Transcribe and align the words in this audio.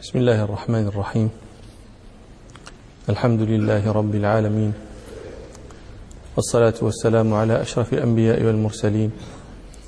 بسم 0.00 0.18
الله 0.18 0.44
الرحمن 0.48 0.88
الرحيم. 0.88 1.28
الحمد 3.08 3.40
لله 3.40 3.92
رب 3.92 4.14
العالمين. 4.14 4.72
والصلاة 6.36 6.74
والسلام 6.82 7.28
على 7.34 7.60
أشرف 7.60 7.92
الأنبياء 7.92 8.40
والمرسلين 8.40 9.12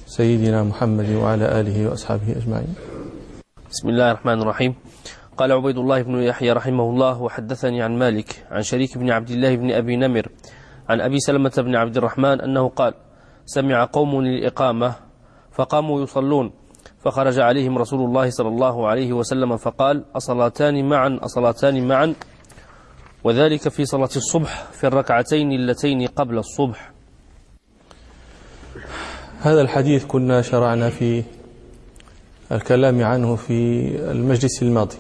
سيدنا 0.07 0.69
محمد 0.69 1.09
وعلى 1.17 1.61
آله 1.61 1.89
وأصحابه 1.89 2.29
أجمعين. 2.29 2.75
بسم 3.73 3.89
الله 3.89 4.11
الرحمن 4.11 4.39
الرحيم. 4.45 4.73
قال 5.37 5.53
عبيد 5.53 5.79
الله 5.81 6.03
بن 6.03 6.15
يحيى 6.29 6.53
رحمه 6.53 6.87
الله 6.91 7.23
وحدثني 7.23 7.83
عن 7.83 7.97
مالك 7.97 8.45
عن 8.53 8.63
شريك 8.63 8.99
بن 8.99 9.09
عبد 9.11 9.31
الله 9.31 9.57
بن 9.57 9.69
أبي 9.73 9.97
نمر 9.97 10.29
عن 10.93 11.01
أبي 11.01 11.19
سلمة 11.25 11.57
بن 11.57 11.77
عبد 11.77 11.97
الرحمن 11.97 12.41
أنه 12.41 12.69
قال 12.69 12.93
سمع 13.49 13.85
قوم 13.85 14.21
الإقامة 14.21 14.95
فقاموا 15.53 16.03
يصلون 16.03 16.53
فخرج 17.05 17.39
عليهم 17.39 17.79
رسول 17.79 18.01
الله 18.01 18.31
صلى 18.31 18.49
الله 18.49 18.87
عليه 18.87 19.13
وسلم 19.13 19.57
فقال 19.57 20.05
أصلاتان 20.17 20.89
معا 20.89 21.19
أصلاتان 21.23 21.89
معا. 21.89 22.15
وذلك 23.25 23.69
في 23.69 23.85
صلاة 23.85 24.09
الصبح 24.17 24.67
في 24.73 24.87
الركعتين 24.87 25.53
اللتين 25.53 26.07
قبل 26.07 26.39
الصبح. 26.39 26.93
هذا 29.41 29.61
الحديث 29.61 30.05
كنا 30.05 30.43
شرعنا 30.43 30.91
في 30.91 31.25
الكلام 32.53 33.05
عنه 33.05 33.37
في 33.37 33.89
المجلس 34.11 34.63
الماضي. 34.63 34.97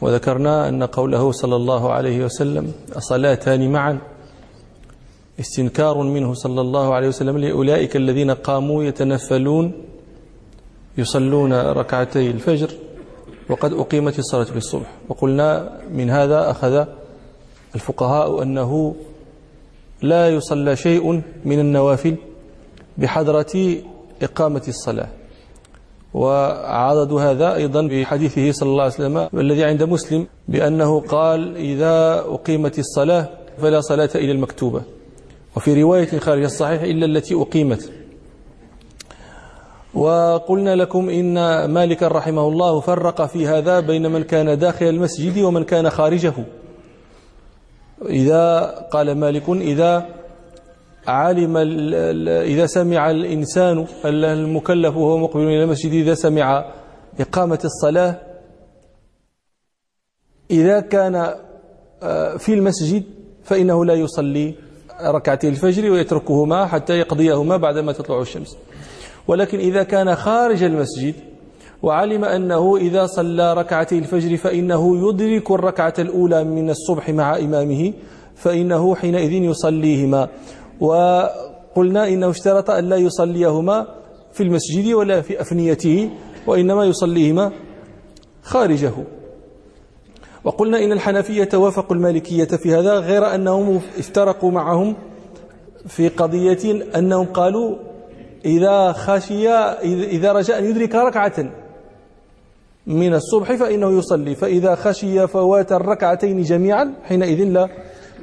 وذكرنا 0.00 0.68
أن 0.68 0.82
قوله 0.82 1.32
صلى 1.32 1.56
الله 1.56 1.92
عليه 1.92 2.24
وسلم 2.24 2.72
أصلاتان 2.96 3.72
معا. 3.72 3.98
استنكار 5.40 6.02
منه 6.02 6.34
صلى 6.34 6.60
الله 6.60 6.94
عليه 6.94 7.08
وسلم 7.08 7.38
لأولئك 7.38 7.96
الذين 7.96 8.30
قاموا 8.30 8.84
يتنفلون 8.84 9.72
يصلون 10.98 11.52
ركعتي 11.52 12.30
الفجر 12.30 12.70
وقد 13.48 13.72
أقيمت 13.72 14.18
الصلاة 14.18 14.44
في 14.44 14.56
الصبح. 14.56 14.90
وقلنا 15.08 15.78
من 15.92 16.10
هذا 16.10 16.50
أخذ 16.50 16.84
الفقهاء 17.74 18.42
أنه 18.42 18.94
لا 20.02 20.28
يصلى 20.28 20.76
شيء 20.76 21.22
من 21.44 21.60
النوافل 21.60 22.16
بحضرة 22.98 23.76
إقامة 24.22 24.62
الصلاة. 24.68 25.08
وعضد 26.14 27.12
هذا 27.12 27.54
أيضا 27.54 27.82
بحديثه 27.82 28.52
صلى 28.52 28.68
الله 28.68 28.82
عليه 28.82 28.94
وسلم 28.94 29.28
الذي 29.34 29.64
عند 29.64 29.82
مسلم 29.82 30.26
بأنه 30.48 31.00
قال 31.00 31.56
إذا 31.56 32.18
أقيمت 32.18 32.78
الصلاة 32.78 33.28
فلا 33.62 33.80
صلاة 33.80 34.10
إلى 34.14 34.32
المكتوبة. 34.32 34.82
وفي 35.56 35.82
رواية 35.82 36.18
خارج 36.18 36.44
الصحيح 36.44 36.82
إلا 36.82 37.06
التي 37.06 37.34
أقيمت. 37.34 37.92
وقلنا 39.96 40.76
لكم 40.76 41.08
إن 41.10 41.64
مالك 41.64 42.02
رحمه 42.02 42.48
الله 42.48 42.80
فرق 42.80 43.26
في 43.26 43.46
هذا 43.46 43.80
بين 43.80 44.10
من 44.10 44.24
كان 44.24 44.58
داخل 44.58 44.86
المسجد 44.86 45.38
ومن 45.38 45.64
كان 45.64 45.90
خارجه. 45.90 46.34
إذا 48.02 48.74
قال 48.92 49.18
مالك 49.18 49.48
إذا 49.48 50.06
علم 51.06 51.56
إذا 52.26 52.66
سمع 52.66 53.10
الإنسان 53.10 53.86
المكلف 54.04 54.96
وهو 54.96 55.18
مقبل 55.18 55.42
إلى 55.42 55.64
المسجد 55.64 55.92
إذا 55.92 56.14
سمع 56.14 56.64
إقامة 57.20 57.58
الصلاة 57.64 58.20
إذا 60.50 60.80
كان 60.80 61.34
آه، 62.02 62.36
في 62.36 62.54
المسجد 62.54 63.02
فإنه 63.44 63.84
لا 63.84 63.94
يصلي 63.94 64.54
ركعتي 65.02 65.48
الفجر 65.48 65.90
ويتركهما 65.90 66.66
حتى 66.66 66.98
يقضيهما 66.98 67.56
بعدما 67.56 67.92
تطلع 67.92 68.20
الشمس. 68.20 68.56
ولكن 69.28 69.58
إذا 69.58 69.82
كان 69.82 70.14
خارج 70.14 70.62
المسجد 70.62 71.14
وعلم 71.82 72.24
أنه 72.24 72.76
إذا 72.76 73.06
صلى 73.06 73.54
ركعتي 73.54 73.98
الفجر 73.98 74.36
فإنه 74.36 75.08
يدرك 75.08 75.50
الركعة 75.50 75.94
الأولى 75.98 76.44
من 76.44 76.70
الصبح 76.70 77.10
مع 77.10 77.36
إمامه 77.38 77.92
فإنه 78.34 78.94
حينئذ 78.94 79.32
يصليهما. 79.32 80.28
وقلنا 80.80 82.08
إنه 82.08 82.30
اشترط 82.30 82.70
أن 82.70 82.88
لا 82.88 82.96
يصليهما 82.96 83.86
في 84.32 84.42
المسجد 84.42 84.92
ولا 84.92 85.20
في 85.20 85.40
أفنيته 85.40 86.10
وإنما 86.46 86.84
يصليهما 86.84 87.52
خارجه. 88.42 88.92
وقلنا 90.44 90.84
إن 90.84 90.92
الحنفية 90.92 91.48
وافقوا 91.54 91.96
المالكية 91.96 92.44
في 92.44 92.74
هذا 92.74 92.98
غير 92.98 93.34
أنهم 93.34 93.80
افترقوا 93.98 94.50
معهم 94.50 94.96
في 95.86 96.08
قضية 96.08 96.86
أنهم 96.96 97.26
قالوا 97.26 97.76
إذا 98.46 98.92
خشي 98.92 99.48
إذا 99.88 100.32
رجاء 100.32 100.58
أن 100.58 100.64
يدرك 100.64 100.94
ركعة 100.94 101.52
من 102.86 103.14
الصبح 103.14 103.54
فإنه 103.54 103.98
يصلي. 103.98 104.34
فإذا 104.34 104.74
خشي 104.74 105.26
فوات 105.26 105.72
الركعتين 105.72 106.42
جميعا 106.42 106.94
حينئذ 107.02 107.44
لا 107.44 107.68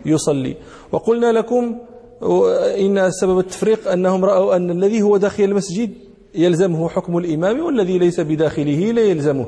يصلي. 0.06 0.56
وقلنا 0.92 1.32
لكم 1.32 1.76
إن 2.80 3.12
سبب 3.12 3.40
التفريق 3.40 3.92
أنهم 3.92 4.26
رأوا 4.26 4.56
أن 4.56 4.72
الذي 4.72 5.02
هو 5.02 5.18
داخل 5.18 5.44
المسجد 5.44 5.92
يلزمه 6.36 6.90
حكم 6.90 7.18
الإمام 7.18 7.66
والذي 7.66 7.98
ليس 7.98 8.20
بداخله 8.20 8.92
لا 8.92 9.02
يلزمه 9.02 9.46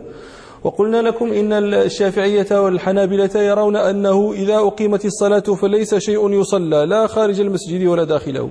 وقلنا 0.63 1.01
لكم 1.01 1.33
إن 1.33 1.53
الشافعية 1.73 2.63
والحنابلة 2.63 3.29
يرون 3.35 3.75
أنه 3.75 4.33
إذا 4.33 4.55
أقيمت 4.55 5.05
الصلاة 5.05 5.39
فليس 5.39 5.95
شيء 5.95 6.31
يصلى 6.31 6.85
لا 6.85 7.07
خارج 7.07 7.39
المسجد 7.39 7.87
ولا 7.87 8.03
داخله. 8.03 8.49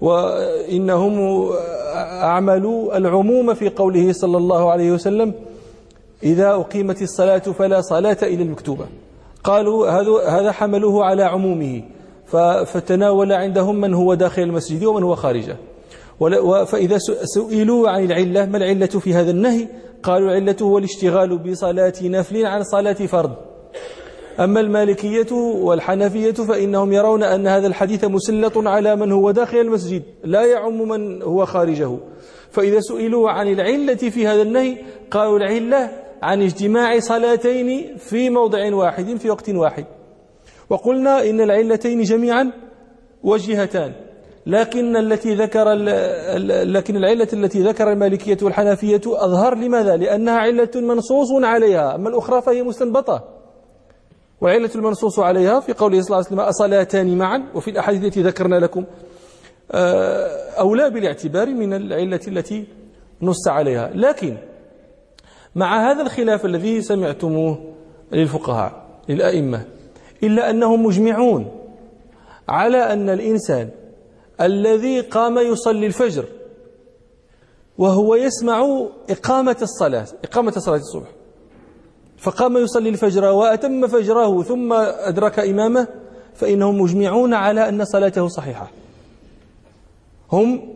وإنهم 0.00 1.48
أعملوا 2.22 2.96
العموم 2.96 3.54
في 3.54 3.68
قوله 3.68 4.12
صلى 4.12 4.36
الله 4.36 4.70
عليه 4.70 4.92
وسلم 4.92 5.34
إذا 6.22 6.50
أقيمت 6.50 7.02
الصلاة 7.02 7.38
فلا 7.38 7.80
صلاة 7.80 8.18
إلى 8.22 8.42
المكتوبة. 8.42 8.86
قالوا 9.44 9.88
هذا 10.28 10.52
حملوه 10.52 11.04
على 11.04 11.22
عمومه 11.22 11.82
فتناول 12.66 13.32
عندهم 13.32 13.80
من 13.80 13.94
هو 13.94 14.14
داخل 14.14 14.42
المسجد 14.42 14.84
ومن 14.84 15.02
هو 15.02 15.14
خارجه. 15.14 15.56
فإذا 16.66 16.98
سئلوا 17.24 17.88
عن 17.88 18.04
العلة 18.04 18.46
ما 18.46 18.56
العلة 18.56 18.86
في 18.86 19.14
هذا 19.14 19.30
النهي؟ 19.30 19.68
قالوا 20.02 20.28
العلة 20.28 20.56
هو 20.62 20.78
الاشتغال 20.78 21.38
بصلاة 21.38 21.92
نفل 22.02 22.46
عن 22.46 22.62
صلاة 22.62 22.92
فرض. 22.92 23.32
أما 24.40 24.60
المالكية 24.60 25.32
والحنفية 25.32 26.32
فإنهم 26.32 26.92
يرون 26.92 27.22
أن 27.22 27.46
هذا 27.46 27.66
الحديث 27.66 28.04
مسلط 28.04 28.58
على 28.58 28.96
من 28.96 29.12
هو 29.12 29.30
داخل 29.30 29.58
المسجد 29.58 30.02
لا 30.24 30.44
يعم 30.46 30.88
من 30.88 31.22
هو 31.22 31.44
خارجه. 31.44 31.98
فإذا 32.50 32.80
سئلوا 32.80 33.30
عن 33.30 33.48
العلة 33.48 33.94
في 33.94 34.26
هذا 34.26 34.42
النهي 34.42 34.76
قالوا 35.10 35.38
العلة 35.38 35.90
عن 36.22 36.42
اجتماع 36.42 36.98
صلاتين 36.98 37.96
في 37.96 38.30
موضع 38.30 38.74
واحد 38.74 39.16
في 39.16 39.30
وقت 39.30 39.50
واحد. 39.50 39.84
وقلنا 40.70 41.30
إن 41.30 41.40
العلتين 41.40 42.02
جميعا 42.02 42.52
وجهتان 43.22 43.92
لكن 44.46 44.96
التي 44.96 45.34
ذكر 45.34 45.72
لكن 46.64 46.96
العلة 46.96 47.28
التي 47.32 47.62
ذكر 47.62 47.92
المالكية 47.92 48.36
والحنفية 48.42 49.00
أظهر 49.06 49.54
لماذا؟ 49.54 49.96
لأنها 49.96 50.34
علة 50.34 50.70
منصوص 50.74 51.28
عليها 51.32 51.94
أما 51.94 52.08
الأخرى 52.08 52.42
فهي 52.42 52.62
مستنبطة. 52.62 53.37
وعلة 54.40 54.70
المنصوص 54.74 55.18
عليها 55.18 55.60
في 55.60 55.72
قوله 55.72 56.00
صلى 56.00 56.06
الله 56.06 56.16
عليه 56.16 56.26
وسلم 56.26 56.40
أصلاتان 56.40 57.18
معا 57.18 57.42
وفي 57.54 57.70
الأحاديث 57.70 58.04
التي 58.04 58.22
ذكرنا 58.22 58.56
لكم 58.56 58.84
آه، 59.70 60.50
أولى 60.50 60.90
بالاعتبار 60.90 61.46
من 61.46 61.74
العلة 61.74 62.20
التي 62.28 62.66
نص 63.22 63.48
عليها. 63.48 63.90
لكن 63.94 64.36
مع 65.54 65.90
هذا 65.90 66.02
الخلاف 66.02 66.44
الذي 66.44 66.82
سمعتموه 66.82 67.74
للفقهاء 68.12 68.86
للأئمة 69.08 69.64
إلا 70.22 70.50
أنهم 70.50 70.86
مجمعون 70.86 71.46
على 72.48 72.92
أن 72.92 73.10
الإنسان 73.10 73.70
الذي 74.40 75.00
قام 75.00 75.38
يصلي 75.38 75.86
الفجر 75.86 76.24
وهو 77.78 78.14
يسمع 78.14 78.86
إقامة 79.10 79.56
الصلاة 79.62 80.06
إقامة 80.24 80.50
صلاة 80.50 80.76
الصبح 80.76 81.08
فقام 82.18 82.56
يصلي 82.56 82.88
الفجر 82.88 83.24
وأتم 83.24 83.86
فجره 83.86 84.42
ثم 84.42 84.72
أدرك 84.72 85.38
إمامه 85.38 85.86
فإنهم 86.34 86.80
مجمعون 86.80 87.34
على 87.34 87.68
أن 87.68 87.84
صلاته 87.84 88.28
صحيحة. 88.28 88.70
هم 90.32 90.74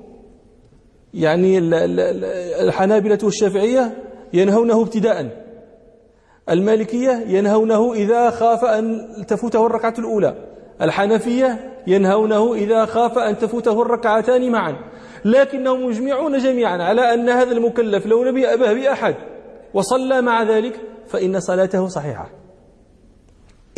يعني 1.14 1.58
الحنابلة 2.60 3.18
والشافعية 3.22 3.98
ينهونه 4.32 4.82
ابتداء. 4.82 5.42
المالكية 6.50 7.24
ينهونه 7.26 7.92
إذا 7.92 8.30
خاف 8.30 8.64
أن 8.64 9.06
تفوته 9.28 9.66
الركعة 9.66 9.94
الأولى. 9.98 10.34
الحنفية 10.82 11.72
ينهونه 11.86 12.54
إذا 12.54 12.84
خاف 12.84 13.18
أن 13.18 13.38
تفوته 13.38 13.82
الركعتان 13.82 14.50
معا. 14.50 14.76
لكنهم 15.24 15.86
مجمعون 15.86 16.38
جميعا 16.38 16.82
على 16.82 17.14
أن 17.14 17.28
هذا 17.28 17.52
المكلف 17.52 18.06
لو 18.06 18.24
لم 18.24 18.38
يأبه 18.38 18.72
بأحد 18.72 19.14
وصلى 19.74 20.22
مع 20.22 20.42
ذلك 20.42 20.80
فإن 21.06 21.40
صلاته 21.40 21.88
صحيحة. 21.88 22.30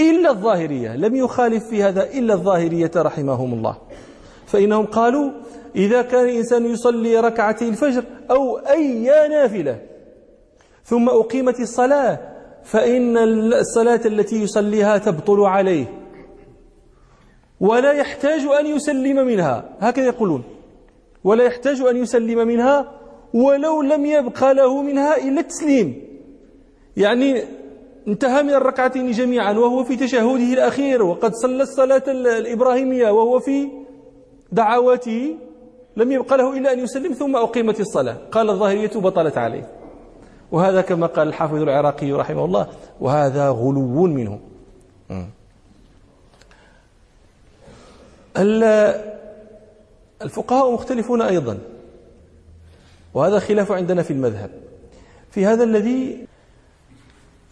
إلا 0.01 0.31
الظاهرية 0.31 0.97
لم 0.97 1.15
يخالف 1.17 1.65
في 1.69 1.83
هذا 1.83 2.11
إلا 2.11 2.35
الظاهرية 2.35 2.91
رحمهم 2.97 3.55
الله. 3.55 3.77
فإنهم 4.47 4.87
قالوا 4.87 5.31
إذا 5.77 6.03
كان 6.03 6.25
الإنسان 6.25 6.67
يصلي 6.67 7.21
ركعتي 7.21 7.69
الفجر 7.69 8.05
أو 8.31 8.59
أي 8.59 9.05
نافلة 9.29 9.81
ثم 10.85 11.09
أقيمت 11.09 11.61
الصلاة 11.61 12.19
فإن 12.65 13.17
الصلاة 13.53 14.01
التي 14.07 14.43
يصليها 14.43 14.99
تبطل 14.99 15.41
عليه. 15.41 15.87
ولا 17.61 17.93
يحتاج 17.93 18.41
أن 18.41 18.67
يسلم 18.67 19.27
منها. 19.27 19.77
هكذا 19.81 20.07
يقولون. 20.07 20.45
ولا 21.25 21.45
يحتاج 21.45 21.81
أن 21.81 21.97
يسلم 21.97 22.49
منها 22.49 22.93
ولو 23.35 23.83
لم 23.83 24.07
يبقى 24.07 24.55
له 24.55 24.83
منها 24.83 25.17
إلا 25.17 25.41
التسليم. 25.41 26.03
يعني 26.97 27.43
انتهى 28.09 28.43
من 28.43 28.51
الركعتين 28.51 29.11
جميعا 29.11 29.53
وهو 29.53 29.85
في 29.85 29.97
تشهده 29.97 30.53
الأخير 30.53 31.03
وقد 31.03 31.33
صلى 31.35 31.63
الصلاة 31.63 32.03
الإبراهيمية 32.09 33.11
وهو 33.11 33.41
في 33.41 33.69
دعواته 34.53 35.37
لم 35.97 36.13
يبقى 36.13 36.39
له 36.39 36.59
إلا 36.59 36.73
أن 36.73 36.79
يسلم 36.79 37.13
ثم 37.13 37.37
أقيمت 37.37 37.81
الصلاة. 37.81 38.17
قال 38.33 38.51
الظاهرية 38.51 38.91
بطلت 38.95 39.39
عليه. 39.39 39.69
وهذا 40.53 40.81
كما 40.81 41.07
قال 41.07 41.29
الحافظ 41.29 41.55
العراقي 41.55 42.13
رحمه 42.13 42.45
الله 42.45 42.69
وهذا 43.01 43.49
غلو 43.49 44.07
منه. 44.07 44.39
الفقهاء 50.23 50.73
مختلفون 50.73 51.23
أيضا. 51.23 51.59
وهذا 53.15 53.39
خلاف 53.39 53.73
عندنا 53.73 54.03
في 54.03 54.13
المذهب. 54.13 54.51
في 55.31 55.47
هذا 55.47 55.65
الذي 55.65 56.27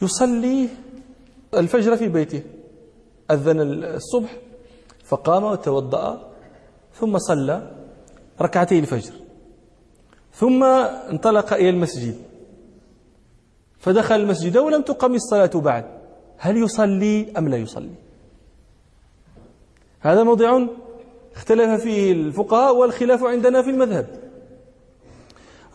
يصلي 0.03 0.69
الفجر 1.55 1.97
في 1.97 2.09
بيته 2.09 2.43
أذن 3.31 3.61
الصبح 3.85 4.37
فقام 5.05 5.45
وتوضأ 5.45 6.33
ثم 6.95 7.19
صلى 7.19 7.71
ركعتي 8.41 8.79
الفجر 8.79 9.13
ثم 10.33 10.65
انطلق 10.65 11.53
إلى 11.53 11.69
المسجد. 11.71 12.17
فدخل 13.79 14.15
المسجد 14.15 14.57
ولم 14.57 14.83
تقم 14.83 15.15
الصلاة 15.15 15.51
بعد. 15.55 15.85
هل 16.39 16.57
يصلي 16.57 17.33
أم 17.39 17.49
لا 17.49 17.57
يصلي؟ 17.57 17.95
هذا 20.01 20.23
موضع 20.23 20.67
اختلف 21.35 21.83
فيه 21.83 22.13
الفقهاء 22.13 22.77
والخلاف 22.77 23.25
عندنا 23.25 23.63
في 23.63 23.71
المذهب. 23.71 24.32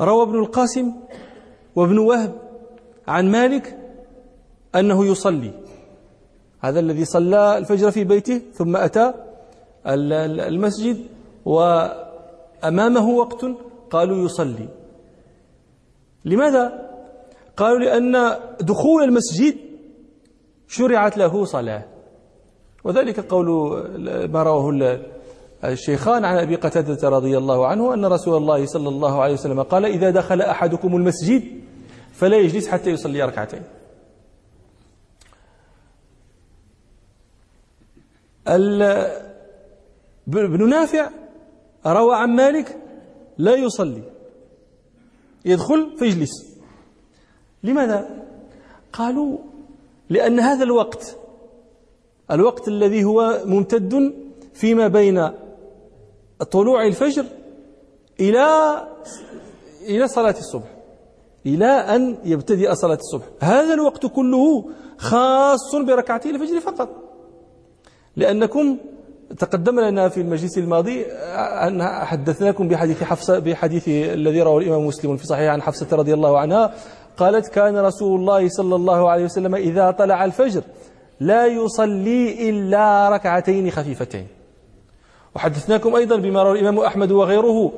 روى 0.02 0.24
ابن 0.24 0.40
القاسم 0.40 0.94
وابن 1.76 1.98
وهب 1.98 2.42
عن 3.08 3.32
مالك 3.32 3.78
أنه 4.76 5.06
يصلي. 5.06 5.52
هذا 6.60 6.80
الذي 6.80 7.06
صلى 7.06 7.58
الفجر 7.58 7.92
في 7.92 8.04
بيته 8.04 8.42
ثم 8.54 8.76
أتى 8.76 9.14
المسجد 9.86 11.06
وأمامه 11.46 13.10
وقت 13.10 13.46
قالوا 13.90 14.26
يصلي. 14.26 14.70
لماذا؟ 16.26 16.90
قالوا 17.58 17.80
لأن 17.80 18.40
دخول 18.62 19.04
المسجد 19.04 19.56
شرعت 20.68 21.18
له 21.18 21.46
صلاة. 21.46 21.86
وذلك 22.84 23.20
قول 23.20 23.48
ما 24.30 24.44
رواه 24.44 24.70
الشيخان 25.64 26.26
عن 26.26 26.38
أبي 26.38 26.56
قتادة 26.56 27.10
رضي 27.10 27.38
الله 27.38 27.68
عنه 27.68 27.94
أن 27.94 28.06
رسول 28.06 28.38
الله 28.38 28.66
صلى 28.66 28.90
الله 28.90 29.22
عليه 29.22 29.34
وسلم 29.34 29.62
قال 29.62 29.86
إذا 29.86 30.10
دخل 30.10 30.42
أحدكم 30.42 30.96
المسجد 30.96 31.44
فلا 32.14 32.38
يجلس 32.38 32.68
حتى 32.68 32.90
يصلي 32.90 33.24
ركعتين. 33.24 33.64
ابن 40.28 40.70
نافع 40.70 41.10
روى 41.86 42.16
عن 42.16 42.36
مالك 42.36 42.78
لا 43.38 43.56
يصلي. 43.56 44.04
يدخل 45.46 45.98
فيجلس. 46.00 46.58
لماذا؟ 47.64 48.26
قالوا 48.94 49.38
لأن 50.10 50.40
هذا 50.40 50.64
الوقت 50.64 51.18
الوقت 52.32 52.68
الذي 52.68 53.04
هو 53.04 53.42
ممتد 53.46 54.14
فيما 54.54 54.88
بين 54.88 55.30
طلوع 56.52 56.86
الفجر 56.86 57.26
إلى 58.20 58.48
إلى 59.82 60.08
صلاة 60.08 60.36
الصبح. 60.40 60.78
إلى 61.46 61.66
أن 61.66 62.18
يبتدئ 62.24 62.76
صلاة 62.76 62.96
الصبح. 62.98 63.26
هذا 63.40 63.74
الوقت 63.74 64.06
كله 64.06 64.66
خاص 64.98 65.76
بركعتي 65.76 66.30
الفجر 66.30 66.60
فقط. 66.60 66.90
لأنكم 68.16 68.78
تقدم 69.40 69.80
لنا 69.80 70.10
في 70.10 70.22
المجلس 70.22 70.58
الماضي 70.58 71.06
أن 71.68 71.84
حدثناكم 71.84 72.68
بحديث 72.68 73.04
حفصة 73.04 73.40
بحديث 73.40 73.88
الذي 73.88 74.42
رواه 74.42 74.58
الإمام 74.58 74.88
مسلم 74.88 75.18
في 75.18 75.26
صحيح 75.26 75.52
عن 75.52 75.62
حفصة 75.62 75.88
رضي 75.92 76.14
الله 76.14 76.40
عنها. 76.40 76.74
قالت 77.18 77.48
كان 77.48 77.78
رسول 77.78 78.20
الله 78.20 78.50
صلى 78.50 78.76
الله 78.76 79.10
عليه 79.10 79.26
وسلم 79.26 79.56
إذا 79.56 79.92
طلع 79.92 80.26
الفجر 80.26 80.62
لا 81.20 81.46
يصلي 81.46 82.50
إلا 82.50 83.10
ركعتين 83.10 83.72
خفيفتين. 83.72 84.28
وحدثناكم 85.38 85.96
أيضا 85.96 86.16
بما 86.16 86.44
روى 86.44 86.60
الإمام 86.60 86.80
أحمد 86.80 87.12
وغيره 87.12 87.74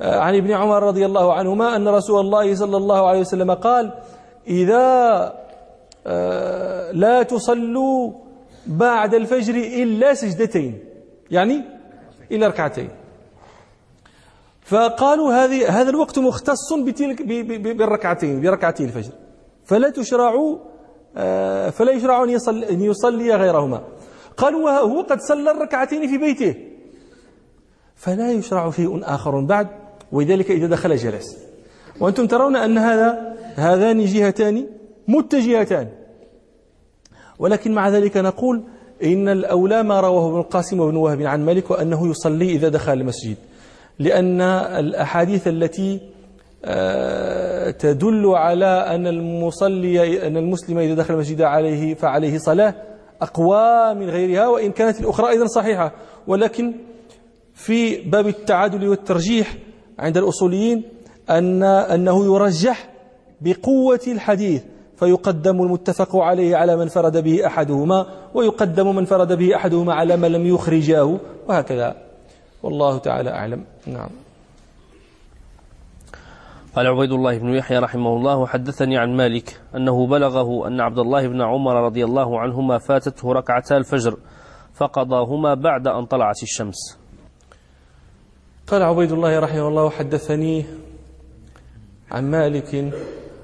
آه، 0.00 0.18
عن 0.18 0.36
ابن 0.36 0.50
عمر 0.50 0.82
رضي 0.82 1.06
الله 1.06 1.34
عنهما 1.34 1.76
أن 1.76 1.88
رسول 1.88 2.20
الله 2.20 2.54
صلى 2.54 2.76
الله 2.76 3.08
عليه 3.08 3.20
وسلم 3.20 3.50
قال 3.50 3.92
إذا 4.46 4.86
آه، 6.06 6.90
لا 6.92 7.22
تصلوا 7.22 8.12
بعد 8.66 9.14
الفجر 9.14 9.54
إلا 9.54 10.14
سجدتين 10.14 10.78
يعني 11.30 11.62
إلا 12.32 12.48
ركعتين. 12.48 12.88
فقالوا 14.62 15.34
هذه 15.34 15.80
هذا 15.80 15.90
الوقت 15.90 16.18
مختص 16.18 16.72
بتلك 16.72 17.22
بالركعتين 17.76 18.40
بركعتي 18.40 18.84
الفجر 18.84 19.12
فلا 19.64 19.90
تشرع 19.90 20.34
آه، 21.16 21.70
فلا 21.70 21.92
يشرع 21.92 22.24
أن 22.24 22.30
يصلي, 22.30 22.70
أن 22.70 22.80
يصلي 22.80 23.34
غيرهما. 23.34 23.82
قالوا 24.36 24.64
وهو 24.64 25.02
قد 25.02 25.20
صلى 25.20 25.50
الركعتين 25.50 26.08
في 26.08 26.18
بيته. 26.18 26.73
فلا 28.04 28.32
يشرع 28.32 28.70
شيء 28.70 29.00
آخر 29.04 29.40
بعد 29.40 29.68
ولذلك 30.12 30.50
إذا 30.50 30.66
دخل 30.66 30.96
جلس. 30.96 31.38
وأنتم 32.00 32.26
ترون 32.26 32.56
أن 32.56 32.78
هذا 32.78 33.36
هذان 33.56 34.04
جهتان 34.04 34.66
متجهتان. 35.08 35.88
ولكن 37.38 37.72
مع 37.72 37.88
ذلك 37.88 38.16
نقول 38.16 38.62
إن 39.02 39.28
الأولى 39.28 39.82
ما 39.82 40.00
رواه 40.00 40.28
ابن 40.28 40.38
القاسم 40.38 40.80
وابن 40.80 40.96
وهب 40.96 41.22
عن 41.22 41.44
مالك 41.44 41.70
وأنه 41.70 42.10
يصلي 42.10 42.50
إذا 42.50 42.68
دخل 42.68 42.92
المسجد. 42.92 43.36
لأن 43.98 44.40
الأحاديث 44.40 45.48
التي 45.48 46.00
آه، 46.64 47.70
تدل 47.70 48.26
على 48.26 48.66
أن 48.66 49.06
المصلي 49.06 50.26
أن 50.26 50.36
المسلم 50.36 50.78
إذا 50.78 50.94
دخل 50.94 51.14
المسجد 51.14 51.42
عليه 51.42 51.94
فعليه 51.94 52.38
صلاة 52.38 52.74
أقوى 53.22 53.94
من 53.94 54.10
غيرها 54.10 54.48
وإن 54.48 54.72
كانت 54.72 55.00
الأخرى 55.00 55.28
أيضا 55.28 55.46
صحيحة. 55.46 55.92
ولكن 56.26 56.74
في 57.54 58.00
باب 58.10 58.26
التعادل 58.26 58.88
والترجيح 58.88 59.56
عند 59.98 60.16
الأصوليين 60.16 60.82
أن 61.30 61.62
أنه 61.62 62.24
يرجح 62.24 62.90
بقوة 63.40 64.00
الحديث 64.06 64.62
فيقدم 64.96 65.62
المتفق 65.62 66.16
عليه 66.16 66.56
على 66.56 66.76
من 66.76 66.88
فرد 66.88 67.16
به 67.16 67.46
أحدهما 67.46 68.06
ويقدم 68.34 68.96
من 68.96 69.04
فرد 69.04 69.32
به 69.32 69.56
أحدهما 69.56 69.94
على 69.94 70.16
من 70.16 70.32
لم 70.32 70.46
يخرجاه 70.46 71.18
وهكذا. 71.48 71.96
والله 72.62 72.98
تعالى 72.98 73.30
أعلم. 73.30 73.64
نعم. 73.86 74.10
قال 76.76 76.86
عبيد 76.86 77.12
الله 77.12 77.38
بن 77.38 77.54
يحيى 77.54 77.78
رحمه 77.78 78.16
الله 78.16 78.46
حدثني 78.46 78.98
عن 78.98 79.16
مالك 79.16 79.60
أنه 79.76 80.06
بلغه 80.06 80.68
أن 80.68 80.80
عبد 80.80 80.98
الله 80.98 81.28
بن 81.28 81.42
عمر 81.42 81.74
رضي 81.74 82.04
الله 82.04 82.40
عنهما 82.40 82.78
فاتته 82.78 83.32
ركعتا 83.32 83.76
الفجر 83.76 84.16
فقضاهما 84.74 85.54
بعد 85.54 85.86
أن 85.86 86.06
طلعت 86.06 86.42
الشمس. 86.42 87.03
قال 88.66 88.82
عبيد 88.82 89.12
الله 89.12 89.38
رحمه 89.38 89.68
الله 89.68 89.90
حدثني 89.90 90.64
عن 92.10 92.30
مالك 92.30 92.94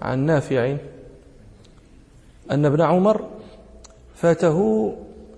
عن 0.02 0.18
نافع 0.18 0.76
أن 2.50 2.64
ابن 2.66 2.80
عمر 2.80 3.30
فاته 4.14 4.58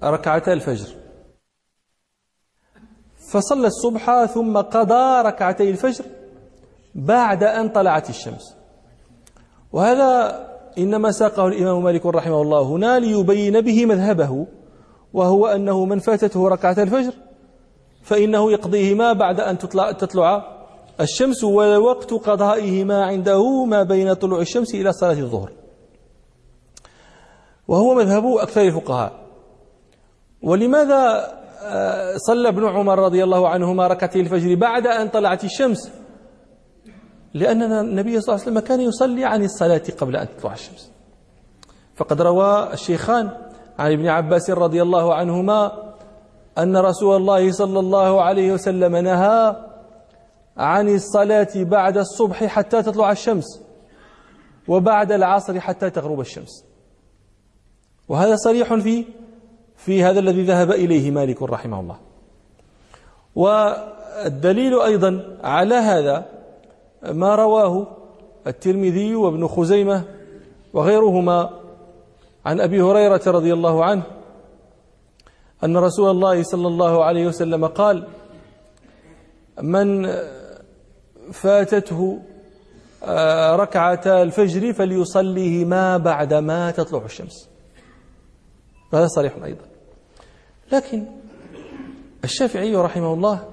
ركعتا 0.05 0.53
الفجر. 0.53 0.95
فصلى 3.33 3.67
الصبح 3.67 4.25
ثم 4.25 4.59
قضى 4.59 5.29
ركعتي 5.29 5.71
الفجر 5.71 6.05
بعد 6.95 7.45
أن 7.45 7.69
طلعت 7.69 8.11
الشمس. 8.11 8.57
وهذا 9.73 10.43
إنما 10.79 11.11
ساقه 11.11 11.47
الإمام 11.49 11.85
مالك 11.85 12.07
رحمه 12.07 12.43
الله 12.43 12.63
هنا 12.63 12.99
ليبين 12.99 13.61
به 13.61 13.87
مذهبه 13.87 14.47
وهو 15.13 15.47
أنه 15.47 15.85
من 15.85 15.99
فاتته 15.99 16.49
ركعة 16.49 16.83
الفجر 16.83 17.13
فإنه 18.03 18.53
يقضيهما 18.53 19.13
بعد 19.13 19.41
أن 19.41 19.59
تطلع, 19.59 19.93
تطلع 19.93 20.59
الشمس 21.01 21.45
ووقت 21.45 22.15
قضائهما 22.15 23.05
عنده 23.05 23.65
ما 23.65 23.83
بين 23.83 24.13
طلوع 24.13 24.41
الشمس 24.41 24.75
إلى 24.75 24.93
صلاة 24.93 25.13
الظهر. 25.13 25.51
وهو 27.69 27.95
مذهب 27.95 28.27
أكثر 28.27 28.61
الفقهاء. 28.61 29.13
ولماذا 30.43 31.33
صلى 32.17 32.49
ابن 32.49 32.65
عمر 32.65 32.99
رضي 32.99 33.25
الله 33.25 33.49
عنهما 33.49 33.87
ركعتي 33.87 34.21
الفجر 34.21 34.55
بعد 34.55 34.87
أن 34.87 35.09
طلعت 35.09 35.45
الشمس؟ 35.45 35.91
لأن 37.35 37.63
النبي 37.63 38.21
صلى 38.21 38.35
الله 38.35 38.47
عليه 38.47 38.53
وسلم 38.53 38.61
كان 38.61 38.81
يصلي 38.81 39.25
عن 39.25 39.45
الصلاة 39.45 39.83
قبل 39.99 40.17
أن 40.17 40.29
تطلع 40.37 40.53
الشمس. 40.53 40.91
فقد 41.97 42.23
روى 42.23 42.73
الشيخان 42.73 43.31
عن 43.79 43.93
ابن 43.93 44.09
عباس 44.09 44.51
رضي 44.51 44.83
الله 44.83 45.15
عنهما 45.15 45.92
أن 46.59 46.77
رسول 46.77 47.17
الله 47.17 47.53
صلى 47.53 47.79
الله 47.79 48.23
عليه 48.23 48.53
وسلم 48.53 48.97
نهى 48.97 49.57
عن 50.57 50.89
الصلاة 50.95 51.49
بعد 51.55 51.99
الصبح 51.99 52.45
حتى 52.45 52.83
تطلع 52.83 53.13
الشمس 53.13 53.45
وبعد 54.69 55.13
العصر 55.13 55.61
حتى 55.61 55.91
تغرب 55.91 56.21
الشمس. 56.21 56.65
وهذا 58.09 58.37
صريح 58.37 58.75
في 58.75 59.05
في 59.77 60.05
هذا 60.05 60.21
الذي 60.21 60.43
ذهب 60.43 60.71
إليه 60.71 61.11
مالك 61.11 61.43
رحمه 61.43 61.81
الله. 61.81 61.97
والدليل 63.35 64.81
أيضا 64.81 65.39
على 65.45 65.75
هذا 65.75 66.27
ما 67.03 67.35
رواه 67.35 67.87
الترمذي 68.47 69.15
وابن 69.15 69.47
خزيمة 69.47 70.05
وغيرهما 70.73 71.51
عن 72.45 72.61
أبي 72.61 72.83
هريرة 72.83 73.23
رضي 73.27 73.53
الله 73.53 73.85
عنه 73.85 74.03
أن 75.65 75.77
رسول 75.77 76.11
الله 76.11 76.43
صلى 76.43 76.69
الله 76.69 77.05
عليه 77.05 77.27
وسلم 77.27 77.67
قال 77.67 78.09
من 79.63 80.13
فاتته 81.33 82.23
آه، 83.05 83.57
ركعتا 83.57 84.23
الفجر 84.23 84.73
فليصليهما 84.73 85.97
بعدما 85.97 86.71
تطلع 86.71 87.05
الشمس. 87.05 87.49
هذا 88.95 89.07
صريح 89.07 89.37
أيضا. 89.45 89.65
لكن 90.73 91.07
الشافعي 92.25 92.77
رحمه 92.77 93.15
الله 93.15 93.49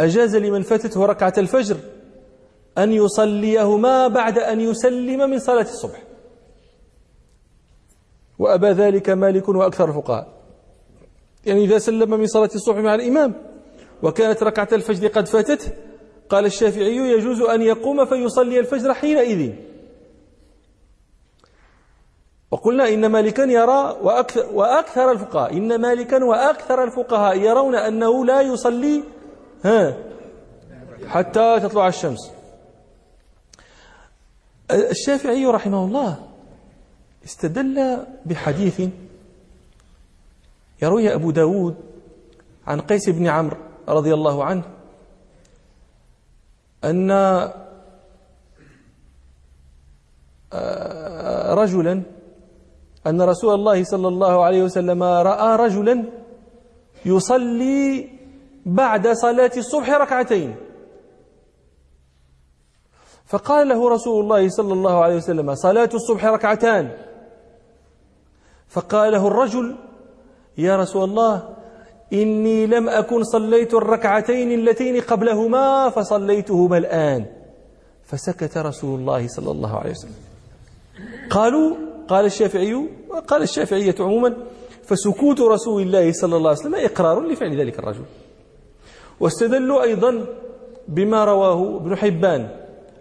أجاز 0.00 0.36
لمن 0.36 0.62
فاتته 0.62 1.06
ركعة 1.06 1.32
الفجر 1.38 1.76
أن 2.78 2.92
يصليهما 2.92 4.08
بعد 4.08 4.38
أن 4.38 4.60
يسلم 4.60 5.30
من 5.30 5.38
صلاة 5.38 5.62
الصبح. 5.62 6.02
وأبى 8.38 8.66
ذلك 8.70 9.10
مالك 9.10 9.48
وأكثر 9.48 9.88
الفقهاء. 9.88 10.37
يعني 11.46 11.64
إذا 11.64 11.78
سلم 11.78 12.10
من 12.10 12.26
صلاة 12.26 12.50
الصبح 12.54 12.78
مع 12.78 12.94
الإمام 12.94 13.34
وكانت 14.02 14.42
ركعة 14.42 14.68
الفجر 14.72 15.08
قد 15.08 15.28
فاتته 15.28 15.72
قال 16.28 16.44
الشافعي 16.44 16.96
يجوز 16.96 17.40
أن 17.40 17.62
يقوم 17.62 18.04
فيصلي 18.04 18.60
الفجر 18.60 18.94
حينئذ. 18.94 19.52
وقلنا 22.50 22.88
إن 22.88 23.06
مالكا 23.06 23.42
يرى 23.42 23.98
وأكثر, 24.02 24.46
وأكثر 24.52 25.12
الفقهاء 25.12 25.56
إن 25.56 25.80
مالكا 25.80 26.24
وأكثر 26.24 26.84
الفقهاء 26.84 27.36
يرون 27.38 27.74
أنه 27.74 28.24
لا 28.24 28.40
يصلي 28.40 29.02
ها 29.64 29.96
حتى 31.06 31.60
تطلع 31.60 31.88
الشمس. 31.88 32.30
الشافعي 34.70 35.46
رحمه 35.46 35.84
الله 35.84 36.18
استدل 37.24 38.06
بحديث 38.26 38.80
يروي 40.82 41.14
أبو 41.14 41.30
داود 41.30 41.76
عن 42.66 42.80
قيس 42.80 43.08
بن 43.08 43.26
عمرو 43.26 43.56
رضي 43.88 44.14
الله 44.14 44.44
عنه 44.44 44.64
أن 46.84 47.10
آه، 50.52 51.54
رجلا 51.54 52.02
أن 53.06 53.22
رسول 53.22 53.54
الله 53.54 53.84
صلى 53.84 54.08
الله 54.08 54.44
عليه 54.44 54.62
وسلم 54.62 55.02
رأى 55.02 55.56
رجلا 55.56 56.04
يصلي 57.04 58.10
بعد 58.66 59.08
صلاة 59.08 59.50
الصبح 59.56 59.90
ركعتين. 59.90 60.56
فقال 63.26 63.68
له 63.68 63.90
رسول 63.90 64.24
الله 64.24 64.48
صلى 64.48 64.72
الله 64.72 65.02
عليه 65.04 65.16
وسلم 65.16 65.54
صلاة 65.54 65.90
الصبح 65.94 66.24
ركعتان. 66.24 66.96
فقال 68.68 69.12
له 69.12 69.26
الرجل 69.26 69.76
يا 70.58 70.76
رسول 70.76 71.04
الله 71.04 71.48
إني 72.12 72.66
لم 72.66 72.88
أكن 72.88 73.24
صليت 73.24 73.74
الركعتين 73.74 74.52
اللتين 74.52 75.00
قبلهما 75.00 75.90
فصليتهما 75.90 76.78
الآن. 76.78 77.26
فسكت 78.04 78.58
رسول 78.58 79.00
الله 79.00 79.28
صلى 79.28 79.50
الله 79.50 79.76
عليه 79.78 79.90
وسلم. 79.90 80.14
قالوا 81.30 81.76
قال 82.08 82.24
الشافعي 82.24 82.88
قال 83.28 83.42
الشافعية 83.42 83.94
عموما 84.00 84.36
فسكوت 84.82 85.40
رسول 85.40 85.82
الله 85.82 86.12
صلى 86.12 86.36
الله 86.36 86.48
عليه 86.50 86.60
وسلم 86.60 86.74
إقرار 86.74 87.20
لفعل 87.20 87.60
ذلك 87.60 87.78
الرجل. 87.78 88.04
واستدلوا 89.20 89.82
أيضا 89.82 90.26
بما 90.88 91.24
رواه 91.24 91.76
ابن 91.76 91.96
حبان 91.96 92.48